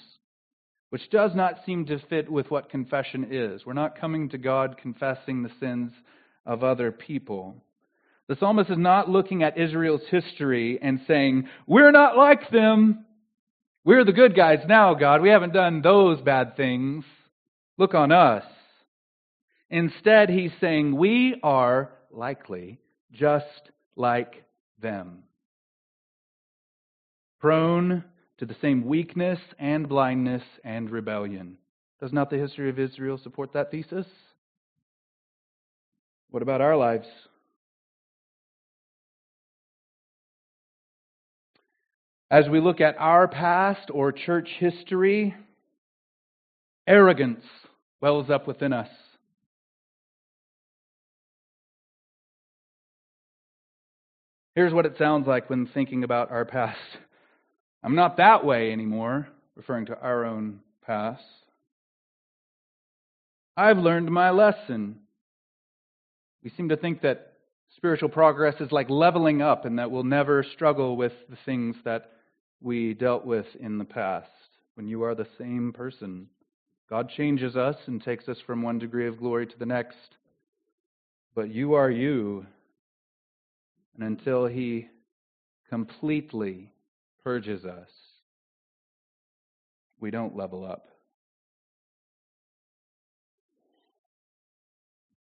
[0.89, 3.65] which does not seem to fit with what confession is.
[3.65, 5.91] We're not coming to God confessing the sins
[6.45, 7.63] of other people.
[8.27, 13.05] The psalmist is not looking at Israel's history and saying, We're not like them.
[13.83, 15.21] We're the good guys now, God.
[15.21, 17.05] We haven't done those bad things.
[17.77, 18.43] Look on us.
[19.69, 22.79] Instead, he's saying, We are likely
[23.11, 23.45] just
[23.95, 24.43] like
[24.81, 25.23] them
[27.39, 28.03] prone
[28.37, 31.57] to the same weakness and blindness and rebellion.
[31.99, 34.05] Does not the history of Israel support that thesis?
[36.29, 37.07] What about our lives?
[42.29, 45.33] As we look at our past or church history,
[46.85, 47.43] arrogance
[48.01, 48.89] wells up within us.
[54.55, 56.79] Here's what it sounds like when thinking about our past.
[57.83, 61.23] I'm not that way anymore, referring to our own past.
[63.55, 64.99] I've learned my lesson.
[66.43, 67.33] We seem to think that
[67.75, 72.11] spiritual progress is like leveling up and that we'll never struggle with the things that
[72.61, 74.29] we dealt with in the past.
[74.75, 76.27] When you are the same person,
[76.89, 79.97] God changes us and takes us from one degree of glory to the next.
[81.35, 82.45] But you are you.
[83.95, 84.87] And until He
[85.69, 86.71] completely
[87.27, 87.89] purges us,
[89.99, 90.87] we don't level up.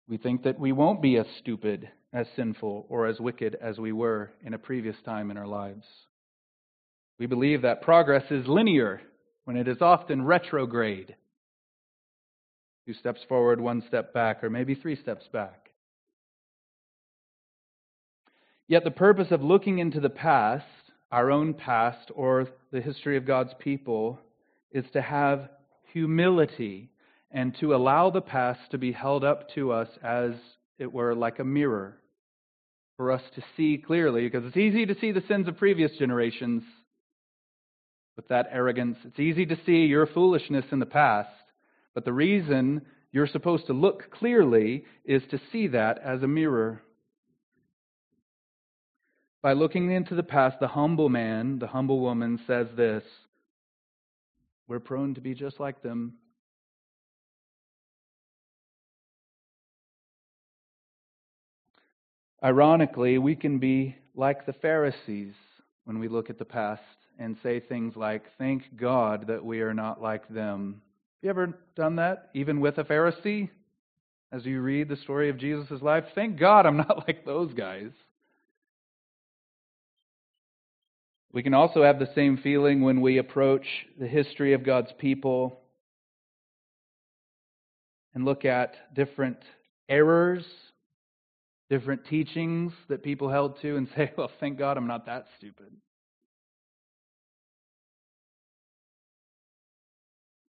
[0.08, 3.92] We think that we won't be as stupid, as sinful, or as wicked as we
[3.92, 5.84] were in a previous time in our lives.
[7.20, 9.02] We believe that progress is linear
[9.44, 11.14] when it is often retrograde.
[12.86, 15.72] Two steps forward, one step back, or maybe three steps back.
[18.70, 20.64] Yet the purpose of looking into the past,
[21.12, 24.20] our own past, or the history of God's people,
[24.72, 25.50] is to have
[25.92, 26.90] humility
[27.32, 30.32] and to allow the past to be held up to us as
[30.78, 31.98] it were like a mirror
[32.98, 36.64] for us to see clearly, because it's easy to see the sins of previous generations
[38.16, 38.98] with that arrogance.
[39.04, 41.30] It's easy to see your foolishness in the past,
[41.94, 42.82] but the reason
[43.12, 46.82] you're supposed to look clearly is to see that as a mirror.
[49.42, 53.04] By looking into the past, the humble man, the humble woman says this
[54.68, 56.14] We're prone to be just like them.
[62.44, 65.34] Ironically, we can be like the Pharisees
[65.86, 66.82] when we look at the past
[67.18, 70.82] and say things like, Thank God that we are not like them.
[71.22, 73.50] Have you ever done that, even with a Pharisee?
[74.32, 77.92] As you read the story of Jesus' life, thank God I'm not like those guys.
[81.34, 83.66] We can also have the same feeling when we approach
[84.00, 85.60] the history of God's people
[88.14, 89.38] and look at different
[89.88, 90.46] errors
[91.72, 95.72] different teachings that people held to and say, well, thank God I'm not that stupid.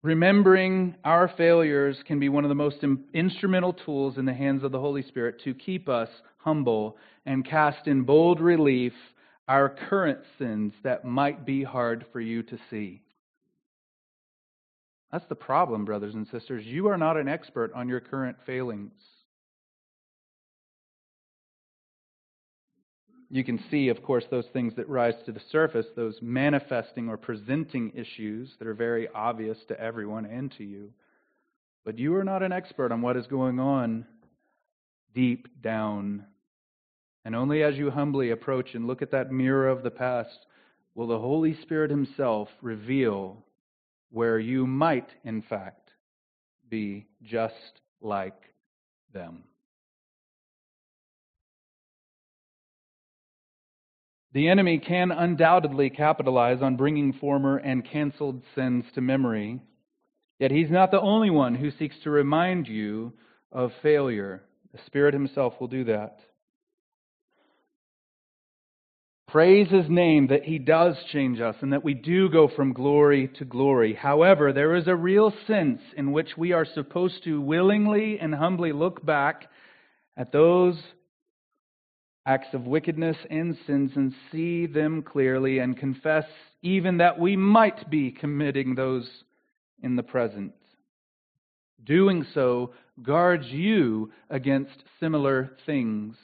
[0.03, 2.79] Remembering our failures can be one of the most
[3.15, 6.09] instrumental tools in the hands of the Holy Spirit to keep us
[6.39, 8.93] humble and cast in bold relief
[9.49, 13.03] our current sins that might be hard for you to see.
[15.11, 16.65] That's the problem, brothers and sisters.
[16.65, 18.93] You are not an expert on your current failings.
[23.29, 27.17] You can see, of course, those things that rise to the surface, those manifesting or
[27.17, 30.91] presenting issues that are very obvious to everyone and to you.
[31.85, 34.07] But you are not an expert on what is going on
[35.15, 36.27] deep down.
[37.25, 40.47] And only as you humbly approach and look at that mirror of the past
[40.95, 43.45] will the Holy Spirit Himself reveal
[44.11, 45.91] where you might, in fact,
[46.69, 48.53] be just like
[49.13, 49.45] them.
[54.35, 59.61] The enemy can undoubtedly capitalize on bringing former and canceled sins to memory,
[60.39, 63.13] yet he's not the only one who seeks to remind you
[63.51, 64.43] of failure.
[64.73, 66.19] The Spirit himself will do that.
[69.33, 73.29] Praise his name that he does change us and that we do go from glory
[73.39, 73.95] to glory.
[73.95, 78.73] However, there is a real sense in which we are supposed to willingly and humbly
[78.73, 79.49] look back
[80.19, 80.79] at those
[82.27, 86.27] acts of wickedness and sins and see them clearly and confess
[86.61, 89.09] even that we might be committing those
[89.83, 90.53] in the present.
[91.83, 96.17] Doing so guards you against similar things.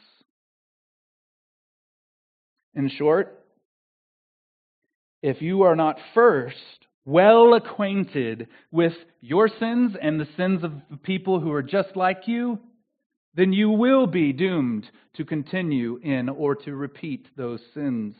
[2.79, 3.45] In short,
[5.21, 11.41] if you are not first well acquainted with your sins and the sins of people
[11.41, 12.61] who are just like you,
[13.35, 18.15] then you will be doomed to continue in or to repeat those sins.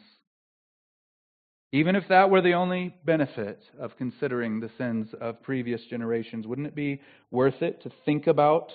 [1.71, 6.67] Even if that were the only benefit of considering the sins of previous generations, wouldn't
[6.67, 7.01] it be
[7.31, 8.73] worth it to think about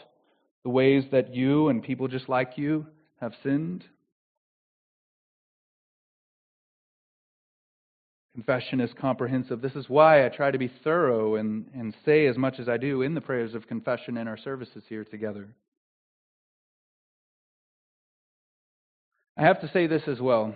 [0.64, 2.86] the ways that you and people just like you
[3.20, 3.84] have sinned?
[8.36, 9.62] Confession is comprehensive.
[9.62, 12.78] This is why I try to be thorough and, and say as much as I
[12.78, 15.48] do in the prayers of confession in our services here together.
[19.38, 20.56] I have to say this as well.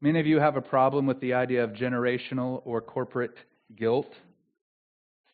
[0.00, 3.36] Many of you have a problem with the idea of generational or corporate
[3.76, 4.12] guilt.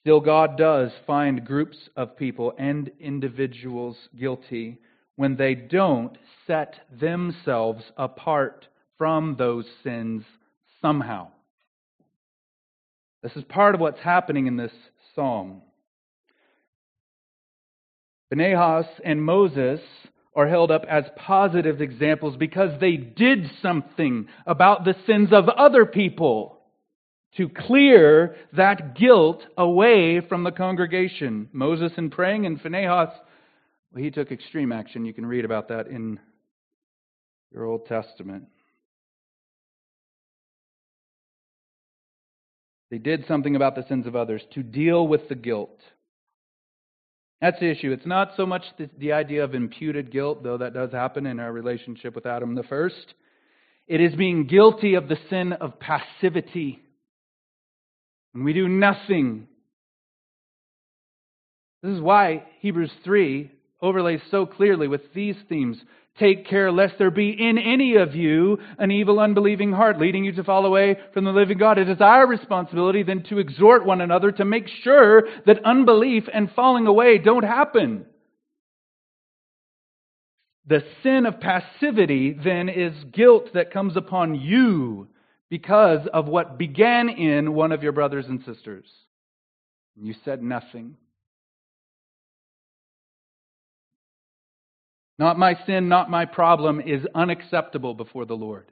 [0.03, 4.79] Still, God does find groups of people and individuals guilty
[5.16, 6.16] when they don't
[6.47, 10.25] set themselves apart from those sins
[10.81, 11.29] somehow.
[13.23, 14.73] This is part of what's happening in this
[15.14, 15.62] psalm.
[18.31, 19.81] Phinehas and Moses
[20.35, 25.85] are held up as positive examples because they did something about the sins of other
[25.85, 26.61] people
[27.37, 31.49] to clear that guilt away from the congregation.
[31.53, 33.11] Moses in praying and Phinehas,
[33.93, 35.05] well, he took extreme action.
[35.05, 36.21] You can read about that in
[37.53, 38.45] your Old Testament.
[42.91, 45.78] They did something about the sins of others to deal with the guilt.
[47.41, 47.93] That's the issue.
[47.93, 51.39] It's not so much the, the, idea of imputed guilt, though that does happen in
[51.39, 53.14] our relationship with Adam the first.
[53.86, 56.80] It is being guilty of the sin of passivity.
[58.32, 59.47] When we do nothing.
[61.82, 65.79] This is why Hebrews 3 overlays so clearly with these themes.
[66.18, 70.33] Take care lest there be in any of you an evil, unbelieving heart, leading you
[70.33, 71.79] to fall away from the living God.
[71.79, 76.51] It is our responsibility then to exhort one another to make sure that unbelief and
[76.51, 78.07] falling away don't happen.
[80.66, 85.09] The sin of passivity then is guilt that comes upon you
[85.49, 88.85] because of what began in one of your brothers and sisters.
[89.97, 90.97] You said nothing.
[95.19, 98.66] Not my sin, not my problem is unacceptable before the Lord.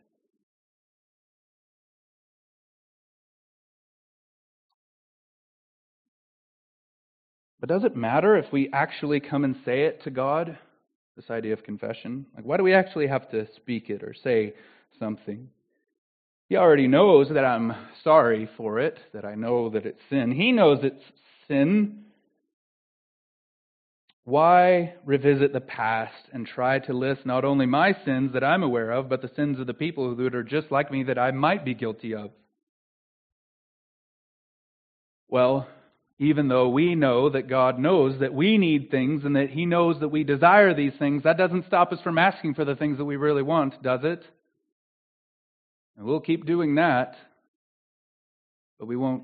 [7.59, 10.57] But does it matter if we actually come and say it to God?
[11.17, 12.27] This idea of confession.
[12.37, 14.55] Like, why do we actually have to speak it or say
[14.99, 15.49] something?
[16.49, 17.73] He already knows that I'm
[18.05, 20.31] sorry for it, that I know that it's sin.
[20.31, 21.03] He knows it's
[21.49, 22.05] sin.
[24.27, 28.91] Why revisit the past and try to list not only my sins that I'm aware
[28.91, 31.65] of, but the sins of the people that are just like me that I might
[31.65, 32.33] be guilty of?
[35.29, 35.69] Well,
[36.19, 40.01] even though we know that God knows that we need things and that He knows
[40.01, 43.05] that we desire these things, that doesn't stop us from asking for the things that
[43.05, 44.25] we really want, does it?
[45.97, 47.15] And we'll keep doing that,
[48.81, 49.23] but we won't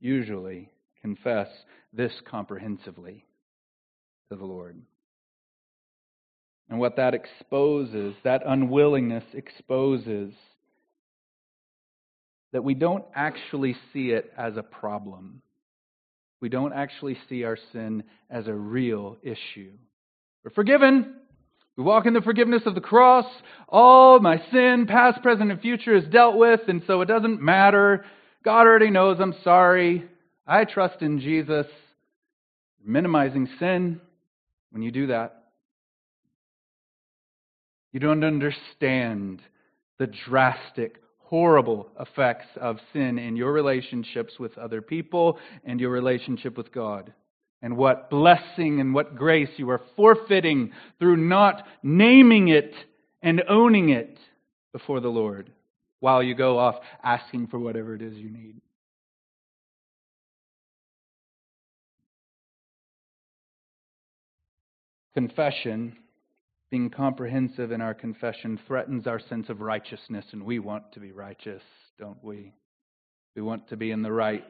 [0.00, 0.68] usually
[1.00, 1.48] confess
[1.94, 3.24] this comprehensively
[4.30, 4.80] to the Lord.
[6.68, 10.34] And what that exposes, that unwillingness exposes,
[12.52, 15.40] that we don't actually see it as a problem.
[16.40, 19.72] We don't actually see our sin as a real issue.
[20.44, 21.14] We're forgiven.
[21.76, 23.26] We walk in the forgiveness of the cross.
[23.68, 28.04] All my sin, past, present, and future, is dealt with, and so it doesn't matter.
[28.44, 30.04] God already knows I'm sorry.
[30.46, 31.66] I trust in Jesus.
[32.84, 34.00] Minimizing sin,
[34.70, 35.44] when you do that.
[37.92, 39.40] You don't understand
[39.98, 46.56] the drastic, horrible effects of sin in your relationships with other people and your relationship
[46.56, 47.12] with God.
[47.60, 52.72] And what blessing and what grace you are forfeiting through not naming it
[53.20, 54.18] and owning it
[54.72, 55.50] before the Lord
[56.00, 58.60] while you go off asking for whatever it is you need.
[65.18, 65.96] Confession,
[66.70, 71.10] being comprehensive in our confession, threatens our sense of righteousness, and we want to be
[71.10, 71.60] righteous,
[71.98, 72.54] don't we?
[73.34, 74.46] We want to be in the right.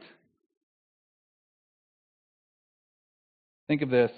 [3.66, 4.11] Think of this.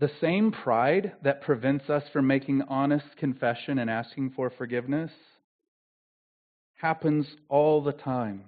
[0.00, 5.12] The same pride that prevents us from making honest confession and asking for forgiveness
[6.76, 8.44] happens all the time.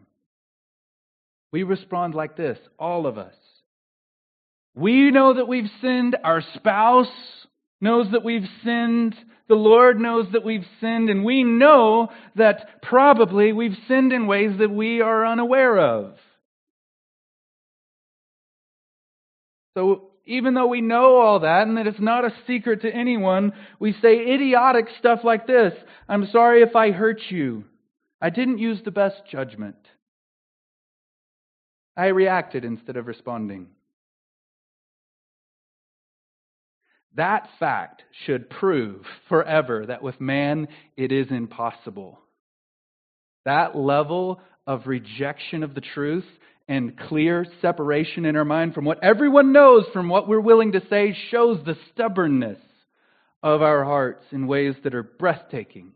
[1.50, 3.34] We respond like this, all of us.
[4.74, 6.16] We know that we've sinned.
[6.22, 7.08] Our spouse
[7.80, 9.14] knows that we've sinned.
[9.48, 11.10] The Lord knows that we've sinned.
[11.10, 16.14] And we know that probably we've sinned in ways that we are unaware of.
[19.76, 23.52] So even though we know all that and that it's not a secret to anyone,
[23.78, 25.72] we say idiotic stuff like this
[26.08, 27.64] I'm sorry if I hurt you.
[28.20, 29.76] I didn't use the best judgment.
[31.96, 33.68] I reacted instead of responding.
[37.16, 42.18] That fact should prove forever that with man it is impossible.
[43.44, 46.26] That level of rejection of the truth
[46.68, 50.86] and clear separation in our mind from what everyone knows from what we're willing to
[50.88, 52.58] say shows the stubbornness
[53.42, 55.92] of our hearts in ways that are breathtaking.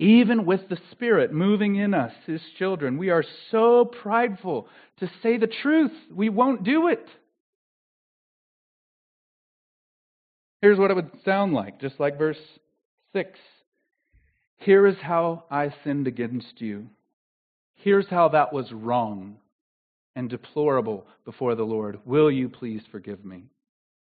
[0.00, 2.96] even with the Spirit moving in us, His children.
[2.96, 4.66] We are so prideful
[4.98, 7.06] to say the truth, we won't do it.
[10.60, 12.36] Here's what it would sound like, just like verse
[13.14, 13.38] 6.
[14.58, 16.88] Here is how I sinned against you.
[17.76, 19.36] Here's how that was wrong
[20.14, 21.98] and deplorable before the Lord.
[22.04, 23.44] Will you please forgive me?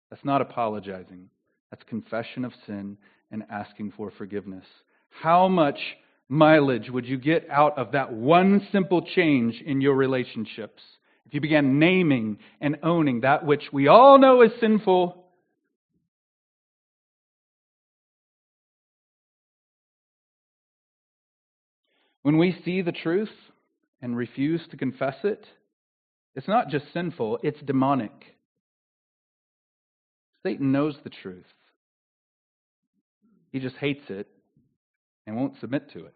[0.09, 1.29] That's not apologizing.
[1.71, 2.97] That's confession of sin
[3.31, 4.65] and asking for forgiveness.
[5.09, 5.79] How much
[6.27, 10.83] mileage would you get out of that one simple change in your relationships
[11.25, 15.18] if you began naming and owning that which we all know is sinful?
[22.29, 23.31] When we see the truth
[24.03, 25.43] and refuse to confess it,
[26.35, 28.11] it's not just sinful, it's demonic.
[30.45, 31.51] Satan knows the truth.
[33.51, 34.27] He just hates it
[35.25, 36.13] and won't submit to it.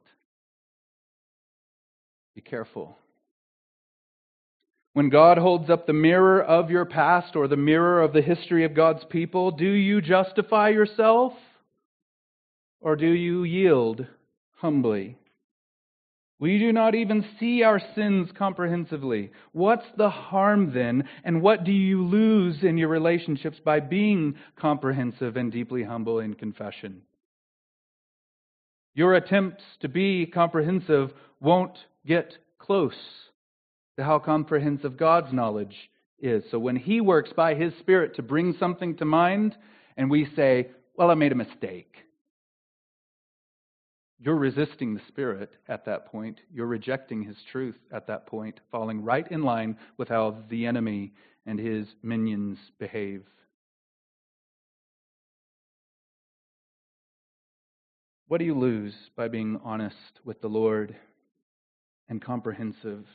[2.36, 2.96] Be careful.
[4.94, 8.66] When God holds up the mirror of your past or the mirror of the history
[8.66, 11.34] of God's people, do you justify yourself
[12.82, 14.06] or do you yield
[14.58, 15.18] humbly?
[16.40, 19.32] We do not even see our sins comprehensively.
[19.52, 25.38] What's the harm then, and what do you lose in your relationships by being comprehensive
[25.38, 27.04] and deeply humble in confession?
[28.96, 32.94] Your attempts to be comprehensive won't get close
[33.98, 35.76] to how comprehensive God's knowledge
[36.20, 36.44] is.
[36.52, 39.56] So when He works by His Spirit to bring something to mind,
[39.98, 41.96] and we say, Well, I made a mistake.
[44.24, 46.40] You're resisting the Spirit at that point.
[46.54, 51.12] You're rejecting His truth at that point, falling right in line with how the enemy
[51.46, 53.26] and his minions behave.
[58.30, 60.96] What do you lose by being honest with the Lord
[62.08, 63.06] and comprehensive?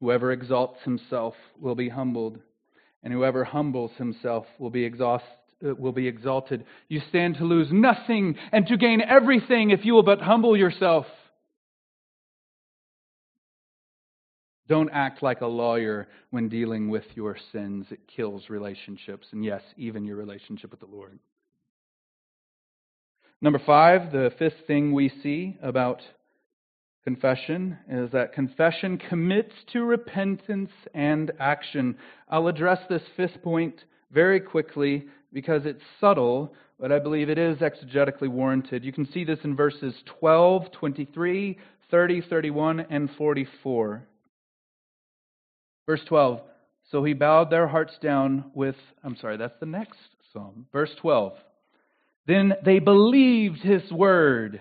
[0.00, 2.40] Whoever exalts himself will be humbled,
[3.02, 6.64] and whoever humbles himself will be exhausted Uh, will be exalted.
[6.88, 11.06] You stand to lose nothing and to gain everything if you will but humble yourself.
[14.68, 17.86] Don't act like a lawyer when dealing with your sins.
[17.90, 21.18] It kills relationships, and yes, even your relationship with the Lord.
[23.40, 26.00] Number five, the fifth thing we see about
[27.04, 31.96] confession is that confession commits to repentance and action.
[32.28, 37.58] I'll address this fifth point very quickly because it's subtle, but I believe it is
[37.58, 38.84] exegetically warranted.
[38.84, 41.58] You can see this in verses 12, 23,
[41.90, 44.06] 30, 31, and 44.
[45.86, 46.40] Verse 12.
[46.90, 49.98] So he bowed their hearts down with, I'm sorry, that's the next
[50.32, 50.66] psalm.
[50.72, 51.32] Verse 12.
[52.26, 54.60] Then they believed his word.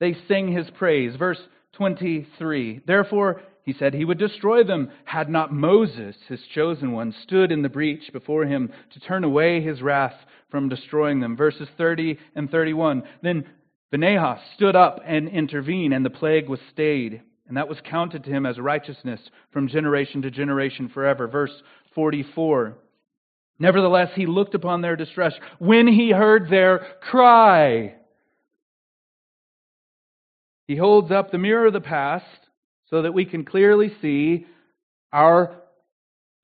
[0.00, 1.16] They sang his praise.
[1.16, 1.40] Verse
[1.74, 2.82] 23.
[2.86, 7.62] Therefore, he said he would destroy them had not Moses, his chosen one, stood in
[7.62, 10.16] the breach before him to turn away his wrath
[10.50, 11.36] from destroying them.
[11.36, 13.04] Verses 30 and 31.
[13.22, 13.44] Then
[13.90, 17.22] Phinehas stood up and intervened, and the plague was stayed.
[17.46, 19.20] And that was counted to him as righteousness
[19.52, 21.28] from generation to generation forever.
[21.28, 21.52] Verse
[21.94, 22.76] 44.
[23.58, 27.94] Nevertheless, he looked upon their distress when he heard their cry.
[30.66, 32.24] He holds up the mirror of the past
[32.92, 34.44] so that we can clearly see
[35.14, 35.56] our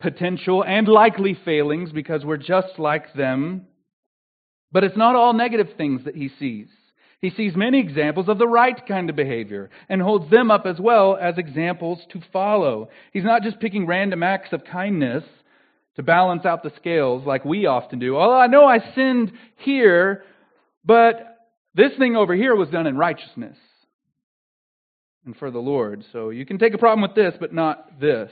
[0.01, 3.67] potential and likely failings because we're just like them.
[4.73, 6.69] But it's not all negative things that he sees.
[7.21, 10.81] He sees many examples of the right kind of behavior and holds them up as
[10.81, 12.89] well as examples to follow.
[13.13, 15.25] He's not just picking random acts of kindness
[15.97, 18.17] to balance out the scales like we often do.
[18.17, 20.23] Oh, I know I sinned here,
[20.83, 21.41] but
[21.75, 23.57] this thing over here was done in righteousness
[25.29, 26.05] and for the Lord.
[26.11, 28.31] So you can take a problem with this, but not this.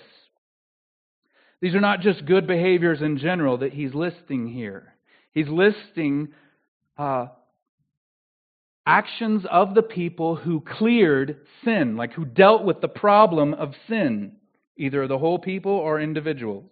[1.60, 4.94] These are not just good behaviors in general that he's listing here.
[5.32, 6.28] He's listing
[6.96, 7.26] uh,
[8.86, 14.32] actions of the people who cleared sin, like who dealt with the problem of sin,
[14.78, 16.70] either the whole people or individuals.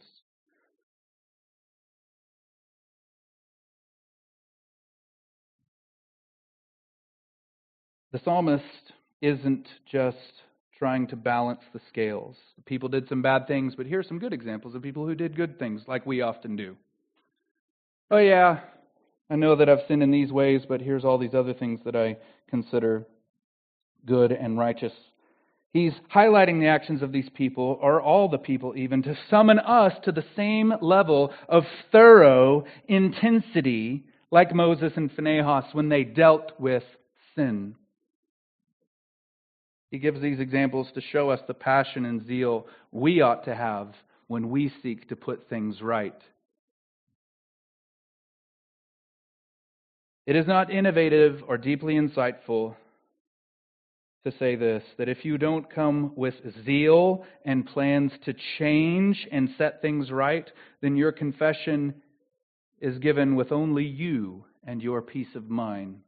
[8.13, 8.65] The psalmist
[9.25, 10.17] isn't just
[10.79, 12.37] trying to balance the scales.
[12.67, 15.37] People did some bad things, but here are some good examples of people who did
[15.37, 16.77] good things, like we often do.
[18.11, 18.61] Oh, yeah,
[19.31, 21.97] I know that I've sinned in these ways, but here's all these other things that
[21.97, 22.19] I
[22.51, 23.07] consider
[24.05, 24.93] good and righteous.
[25.73, 29.95] He's highlighting the actions of these people, or all the people even, to summon us
[30.05, 36.85] to the same level of thorough intensity like Moses and Phinehas when they dealt with
[37.35, 37.75] sin.
[39.95, 43.95] He gives these examples to show us the passion and zeal we ought to have
[44.27, 46.21] when we seek to put things right.
[50.27, 52.75] It is not innovative or deeply insightful
[54.25, 56.35] to say this that if you don't come with
[56.65, 60.51] zeal and plans to change and set things right,
[60.83, 61.95] then your confession
[62.81, 66.01] is given with only you and your peace of mind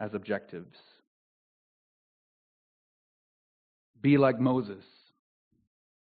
[0.00, 0.76] as objectives.
[4.02, 4.84] Be like Moses.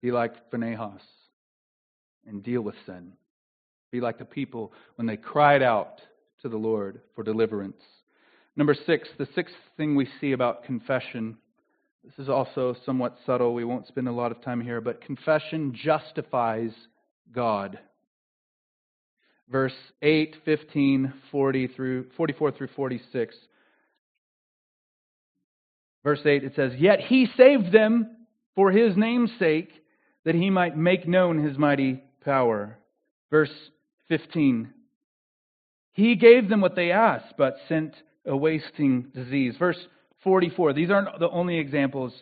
[0.02, 1.02] Be like Phinehas
[2.26, 3.12] and deal with sin.
[3.90, 6.00] Be like the people when they cried out
[6.42, 7.82] to the Lord for deliverance.
[8.56, 11.36] Number six, the sixth thing we see about confession.
[12.04, 13.54] This is also somewhat subtle.
[13.54, 16.72] We won't spend a lot of time here, but confession justifies
[17.32, 17.78] God.
[19.50, 23.34] Verse 8, 15, 40 through, 44 through 46.
[26.02, 28.16] Verse 8, it says, Yet he saved them
[28.54, 29.70] for his name's sake,
[30.24, 32.78] that he might make known his mighty power.
[33.30, 33.52] Verse
[34.08, 34.72] 15,
[35.92, 37.94] he gave them what they asked, but sent
[38.26, 39.54] a wasting disease.
[39.58, 39.78] Verse
[40.24, 40.72] 44.
[40.72, 42.12] These aren't the only examples,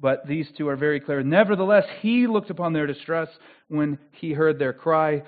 [0.00, 1.22] but these two are very clear.
[1.22, 3.28] Nevertheless, he looked upon their distress
[3.68, 5.22] when he heard their cry.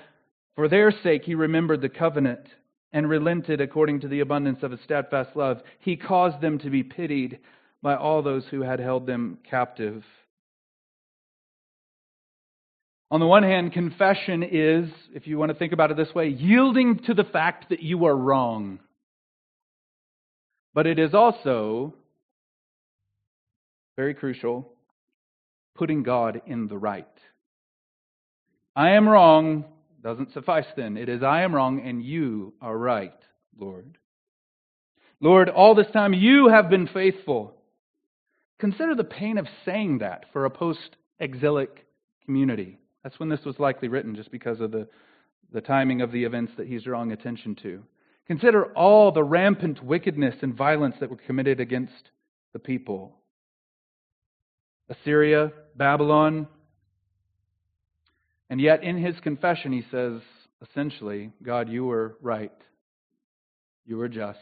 [0.55, 2.47] For their sake, he remembered the covenant
[2.93, 5.61] and relented according to the abundance of his steadfast love.
[5.79, 7.39] He caused them to be pitied
[7.81, 10.03] by all those who had held them captive.
[13.09, 16.27] On the one hand, confession is, if you want to think about it this way,
[16.27, 18.79] yielding to the fact that you are wrong.
[20.73, 21.93] But it is also,
[23.95, 24.69] very crucial,
[25.75, 27.07] putting God in the right.
[28.75, 29.65] I am wrong
[30.07, 30.95] doesn't suffice then.
[30.95, 33.13] It is I am wrong and you are right,
[33.59, 33.97] Lord.
[35.19, 37.56] Lord, all this time you have been faithful.
[38.59, 41.85] Consider the pain of saying that for a post exilic
[42.25, 42.77] community.
[43.03, 44.87] That's when this was likely written, just because of the,
[45.53, 47.83] the timing of the events that he's drawing attention to.
[48.25, 52.11] Consider all the rampant wickedness and violence that were committed against
[52.53, 53.15] the people.
[54.89, 56.47] Assyria, Babylon.
[58.49, 60.19] And yet, in his confession, he says,
[60.61, 62.51] essentially, God, you were right.
[63.85, 64.39] You were just.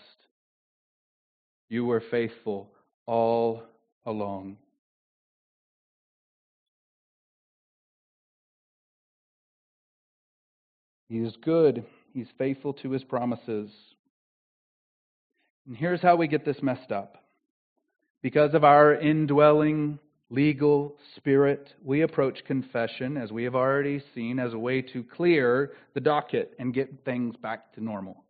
[1.70, 2.72] You were faithful
[3.06, 3.64] all
[4.06, 4.58] along.
[11.10, 11.86] He is good.
[12.14, 13.70] He's faithful to his promises.
[15.68, 17.24] And here's how we get this messed up.
[18.22, 20.00] Because of our indwelling
[20.30, 25.74] legal spirit, we approach confession, as we have already seen, as a way to clear
[25.94, 28.24] the docket and get things back to normal.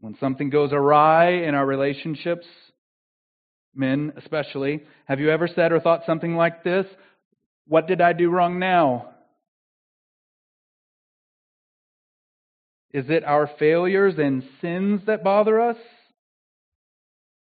[0.00, 2.46] When something goes awry in our relationships,
[3.74, 6.86] men especially, have you ever said or thought something like this?
[7.66, 9.08] What did I do wrong now?
[12.92, 15.78] Is it our failures and sins that bother us?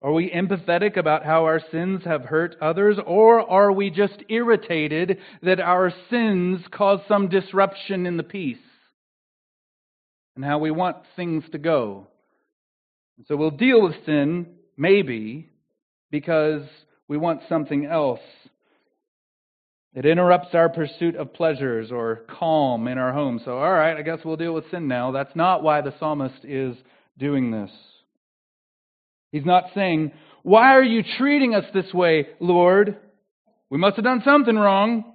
[0.03, 2.97] Are we empathetic about how our sins have hurt others?
[3.05, 8.57] Or are we just irritated that our sins cause some disruption in the peace
[10.35, 12.07] and how we want things to go?
[13.27, 15.50] So we'll deal with sin, maybe,
[16.11, 16.63] because
[17.07, 18.19] we want something else
[19.93, 23.41] it interrupts our pursuit of pleasures or calm in our home.
[23.43, 25.11] So, all right, I guess we'll deal with sin now.
[25.11, 26.77] That's not why the psalmist is
[27.17, 27.71] doing this.
[29.33, 32.97] He's not saying, Why are you treating us this way, Lord?
[33.69, 35.13] We must have done something wrong.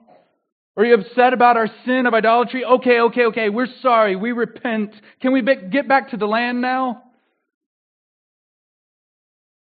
[0.77, 2.63] Are you upset about our sin of idolatry?
[2.63, 3.49] Okay, okay, okay.
[3.49, 4.15] We're sorry.
[4.15, 4.93] We repent.
[5.23, 7.03] Can we get back to the land now?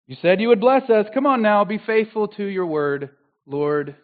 [0.07, 1.07] You said you would bless us.
[1.14, 1.64] Come on now.
[1.64, 3.11] Be faithful to your word,
[3.46, 3.96] Lord.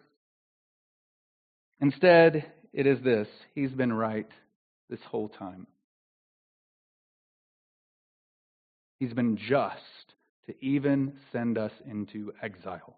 [1.79, 4.29] Instead, it is this He's been right
[4.89, 5.67] this whole time.
[8.99, 9.81] He's been just
[10.47, 12.97] to even send us into exile.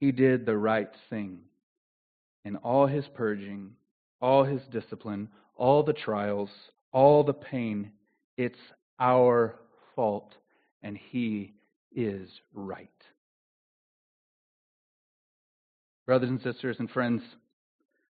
[0.00, 1.40] He did the right thing
[2.44, 3.72] in all his purging,
[4.20, 6.50] all his discipline, all the trials,
[6.92, 7.92] all the pain.
[8.36, 8.58] It's
[8.98, 9.56] our
[9.94, 10.34] fault,
[10.84, 11.54] and he
[11.96, 12.88] is right.
[16.06, 17.22] Brothers and sisters and friends,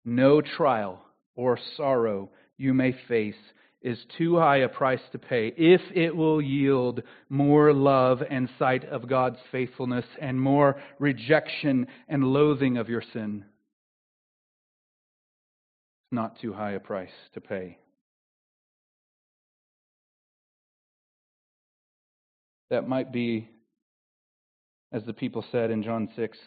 [0.04, 1.00] no trial
[1.36, 3.34] or sorrow you may face
[3.80, 8.84] is too high a price to pay if it will yield more love and sight
[8.86, 13.44] of God's faithfulness and more rejection and loathing of your sin.
[16.06, 17.78] It's not too high a price to pay.
[22.70, 23.48] That might be
[24.92, 26.38] as the people said in John 6.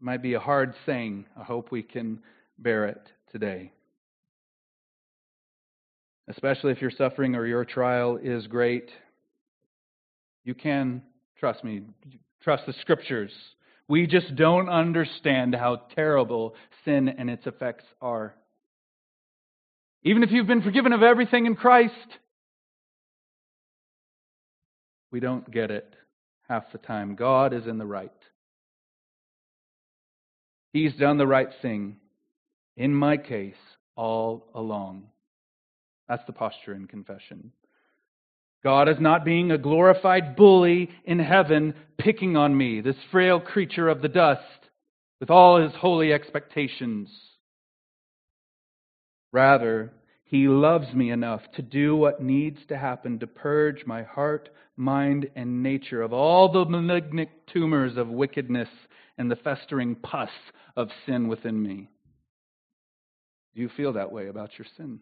[0.00, 1.26] Might be a hard saying.
[1.38, 2.20] I hope we can
[2.58, 3.00] bear it
[3.32, 3.72] today.
[6.28, 8.90] Especially if your suffering or your trial is great,
[10.44, 11.02] you can,
[11.38, 11.82] trust me,
[12.42, 13.32] trust the scriptures.
[13.88, 16.54] We just don't understand how terrible
[16.84, 18.34] sin and its effects are.
[20.02, 21.92] Even if you've been forgiven of everything in Christ,
[25.10, 25.94] we don't get it
[26.48, 27.14] half the time.
[27.14, 28.12] God is in the right.
[30.72, 31.96] He's done the right thing,
[32.76, 33.54] in my case,
[33.96, 35.04] all along.
[36.08, 37.52] That's the posture in confession.
[38.62, 43.88] God is not being a glorified bully in heaven picking on me, this frail creature
[43.88, 44.42] of the dust,
[45.20, 47.08] with all his holy expectations.
[49.32, 49.92] Rather,
[50.28, 55.30] he loves me enough to do what needs to happen to purge my heart, mind,
[55.36, 58.68] and nature of all the malignant tumors of wickedness
[59.16, 60.28] and the festering pus
[60.76, 61.88] of sin within me.
[63.54, 64.98] Do you feel that way about your sin?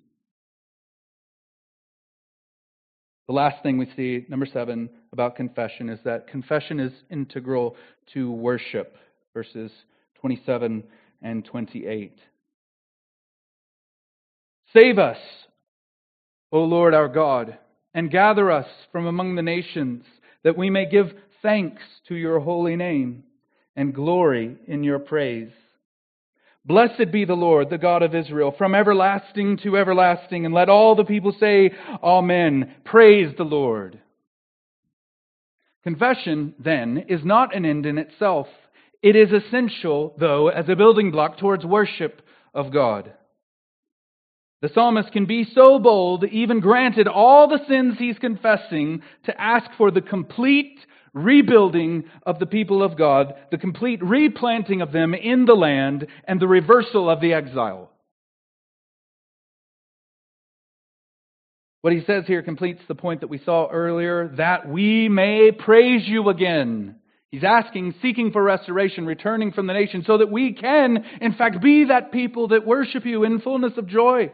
[3.26, 7.76] The last thing we see, number seven, about confession is that confession is integral
[8.12, 8.98] to worship,
[9.32, 9.72] verses
[10.20, 10.84] 27
[11.22, 12.18] and 28.
[14.74, 15.18] Save us,
[16.50, 17.58] O Lord our God,
[17.94, 20.04] and gather us from among the nations,
[20.42, 21.12] that we may give
[21.42, 23.22] thanks to your holy name
[23.76, 25.52] and glory in your praise.
[26.64, 30.44] Blessed be the Lord, the God of Israel, from everlasting to everlasting.
[30.44, 31.70] And let all the people say,
[32.02, 32.74] Amen.
[32.84, 34.00] Praise the Lord.
[35.82, 38.46] Confession, then, is not an end in itself.
[39.02, 42.22] It is essential, though, as a building block towards worship
[42.54, 43.12] of God.
[44.64, 49.66] The psalmist can be so bold, even granted all the sins he's confessing, to ask
[49.76, 50.78] for the complete
[51.12, 56.40] rebuilding of the people of God, the complete replanting of them in the land, and
[56.40, 57.90] the reversal of the exile.
[61.82, 66.08] What he says here completes the point that we saw earlier that we may praise
[66.08, 66.94] you again.
[67.30, 71.60] He's asking, seeking for restoration, returning from the nation, so that we can, in fact,
[71.60, 74.32] be that people that worship you in fullness of joy.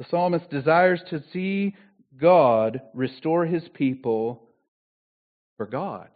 [0.00, 1.76] The psalmist desires to see
[2.18, 4.48] God restore his people
[5.58, 6.08] for God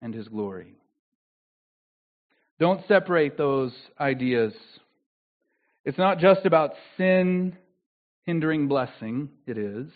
[0.00, 0.76] and his glory.
[2.60, 4.52] Don't separate those ideas.
[5.84, 7.56] It's not just about sin
[8.22, 9.88] hindering blessing, it is.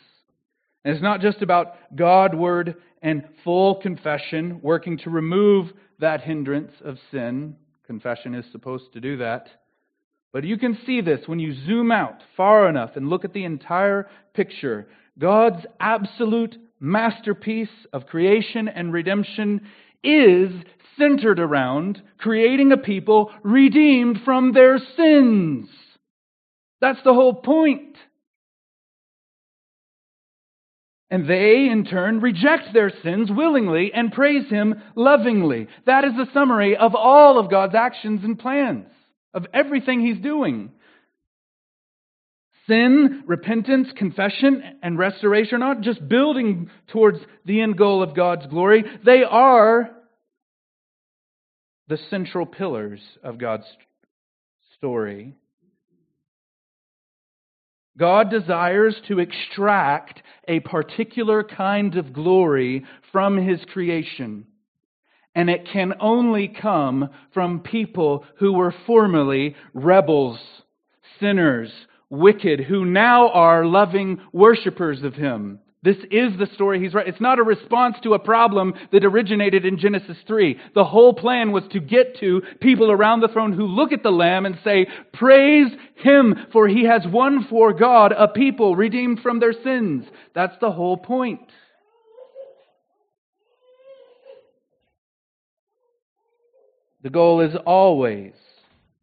[0.84, 5.70] And it's not just about Godward and full confession, working to remove
[6.00, 7.54] that hindrance of sin.
[7.86, 9.46] Confession is supposed to do that.
[10.36, 13.46] But you can see this when you zoom out far enough and look at the
[13.46, 14.86] entire picture.
[15.18, 19.62] God's absolute masterpiece of creation and redemption
[20.04, 20.50] is
[20.98, 25.70] centered around creating a people redeemed from their sins.
[26.82, 27.96] That's the whole point.
[31.08, 35.68] And they, in turn, reject their sins willingly and praise Him lovingly.
[35.86, 38.84] That is the summary of all of God's actions and plans
[39.34, 40.72] of everything he's doing.
[42.66, 48.46] Sin, repentance, confession, and restoration are not just building towards the end goal of God's
[48.46, 49.90] glory, they are
[51.88, 53.66] the central pillars of God's
[54.76, 55.34] story.
[57.98, 64.46] God desires to extract a particular kind of glory from his creation.
[65.36, 70.40] And it can only come from people who were formerly rebels,
[71.20, 71.70] sinners,
[72.10, 75.60] wicked, who now are loving worshippers of Him.
[75.82, 77.06] This is the story he's right.
[77.06, 80.58] It's not a response to a problem that originated in Genesis 3.
[80.74, 84.10] The whole plan was to get to people around the throne who look at the
[84.10, 89.38] Lamb and say, Praise Him, for He has won for God a people redeemed from
[89.38, 90.06] their sins.
[90.34, 91.42] That's the whole point.
[97.06, 98.32] The goal is always,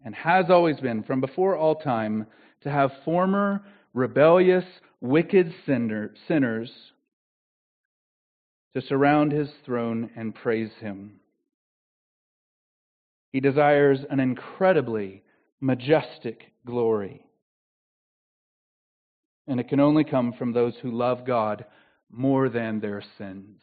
[0.04, 2.28] and has always been from before all time,
[2.64, 4.66] to have former rebellious,
[5.00, 6.12] wicked sinners
[8.74, 11.22] to surround his throne and praise him.
[13.32, 15.24] He desires an incredibly
[15.62, 17.26] majestic glory.
[19.48, 21.64] And it can only come from those who love God
[22.12, 23.62] more than their sins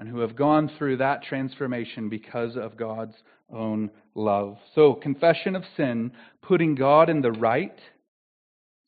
[0.00, 3.14] and who have gone through that transformation because of God's
[3.52, 4.56] own love.
[4.74, 7.78] So, confession of sin, putting God in the right,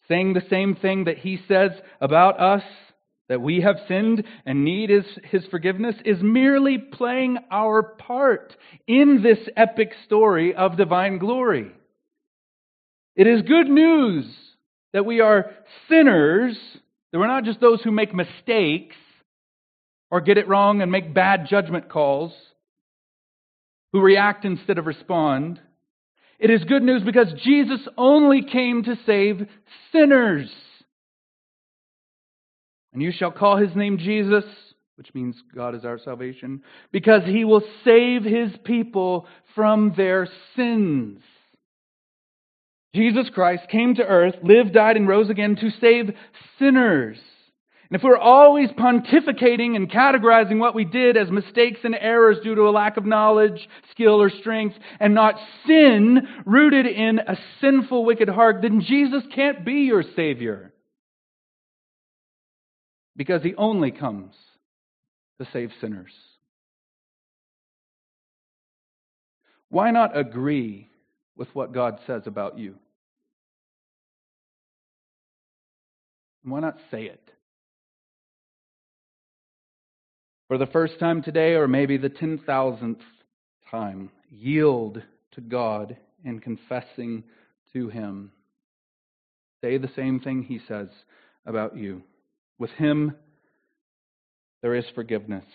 [0.09, 2.63] saying the same thing that he says about us,
[3.29, 8.57] that we have sinned and need his, his forgiveness, is merely playing our part
[8.87, 11.73] in this epic story of divine glory.
[13.17, 14.25] It is good news
[14.95, 15.51] that we are
[15.91, 16.57] sinners,
[17.13, 18.97] that we're not just those who make mistakes
[20.13, 22.35] or get it wrong and make bad judgment calls,
[23.95, 25.59] who react instead of respond.
[26.39, 29.49] It is good news because Jesus only came to save
[29.91, 30.53] sinners.
[32.93, 34.45] And you shall call his name Jesus,
[34.97, 41.23] which means God is our salvation, because he will save his people from their sins.
[42.95, 46.15] Jesus Christ came to earth, lived, died, and rose again to save
[46.59, 47.17] sinners.
[47.93, 52.55] And if we're always pontificating and categorizing what we did as mistakes and errors due
[52.55, 55.34] to a lack of knowledge, skill, or strength, and not
[55.66, 60.72] sin rooted in a sinful, wicked heart, then Jesus can't be your Savior.
[63.14, 64.32] Because He only comes
[65.38, 66.12] to save sinners.
[69.68, 70.88] Why not agree
[71.36, 72.76] with what God says about you?
[76.43, 77.22] Why not say it?
[80.53, 83.01] For the first time today, or maybe the 10,000th
[83.71, 85.97] time, yield to God
[86.27, 87.25] in confessing
[87.73, 88.31] to Him.
[89.63, 90.89] Say the same thing He says
[91.47, 92.03] about you.
[92.59, 93.17] With Him,
[94.61, 95.47] there is forgiveness,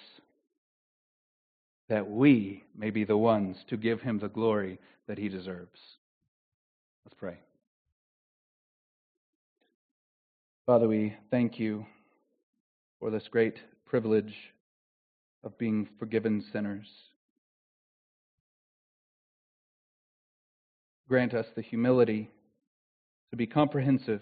[1.89, 5.79] that we may be the ones to give Him the glory that He deserves.
[7.05, 7.37] Let's pray.
[10.65, 11.85] Father, we thank you
[12.99, 14.33] for this great privilege
[15.43, 16.87] of being forgiven sinners.
[21.07, 22.29] Grant us the humility
[23.31, 24.21] to be comprehensive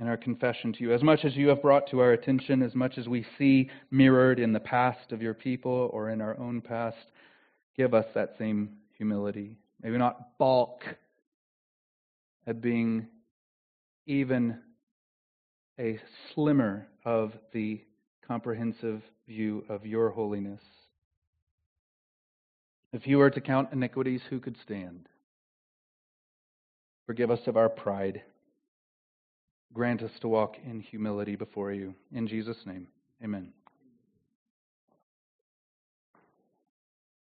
[0.00, 0.92] in our confession to you.
[0.92, 4.38] As much as you have brought to our attention, as much as we see mirrored
[4.38, 6.96] in the past of your people or in our own past,
[7.76, 9.56] give us that same humility.
[9.82, 10.82] Maybe not balk
[12.46, 13.06] at being
[14.06, 14.58] even
[15.78, 15.98] a
[16.34, 17.80] slimmer of the
[18.28, 20.60] comprehensive view of your holiness.
[22.92, 25.08] If you were to count iniquities, who could stand?
[27.06, 28.22] Forgive us of our pride.
[29.72, 31.94] Grant us to walk in humility before you.
[32.12, 32.88] In Jesus' name,
[33.24, 33.52] amen.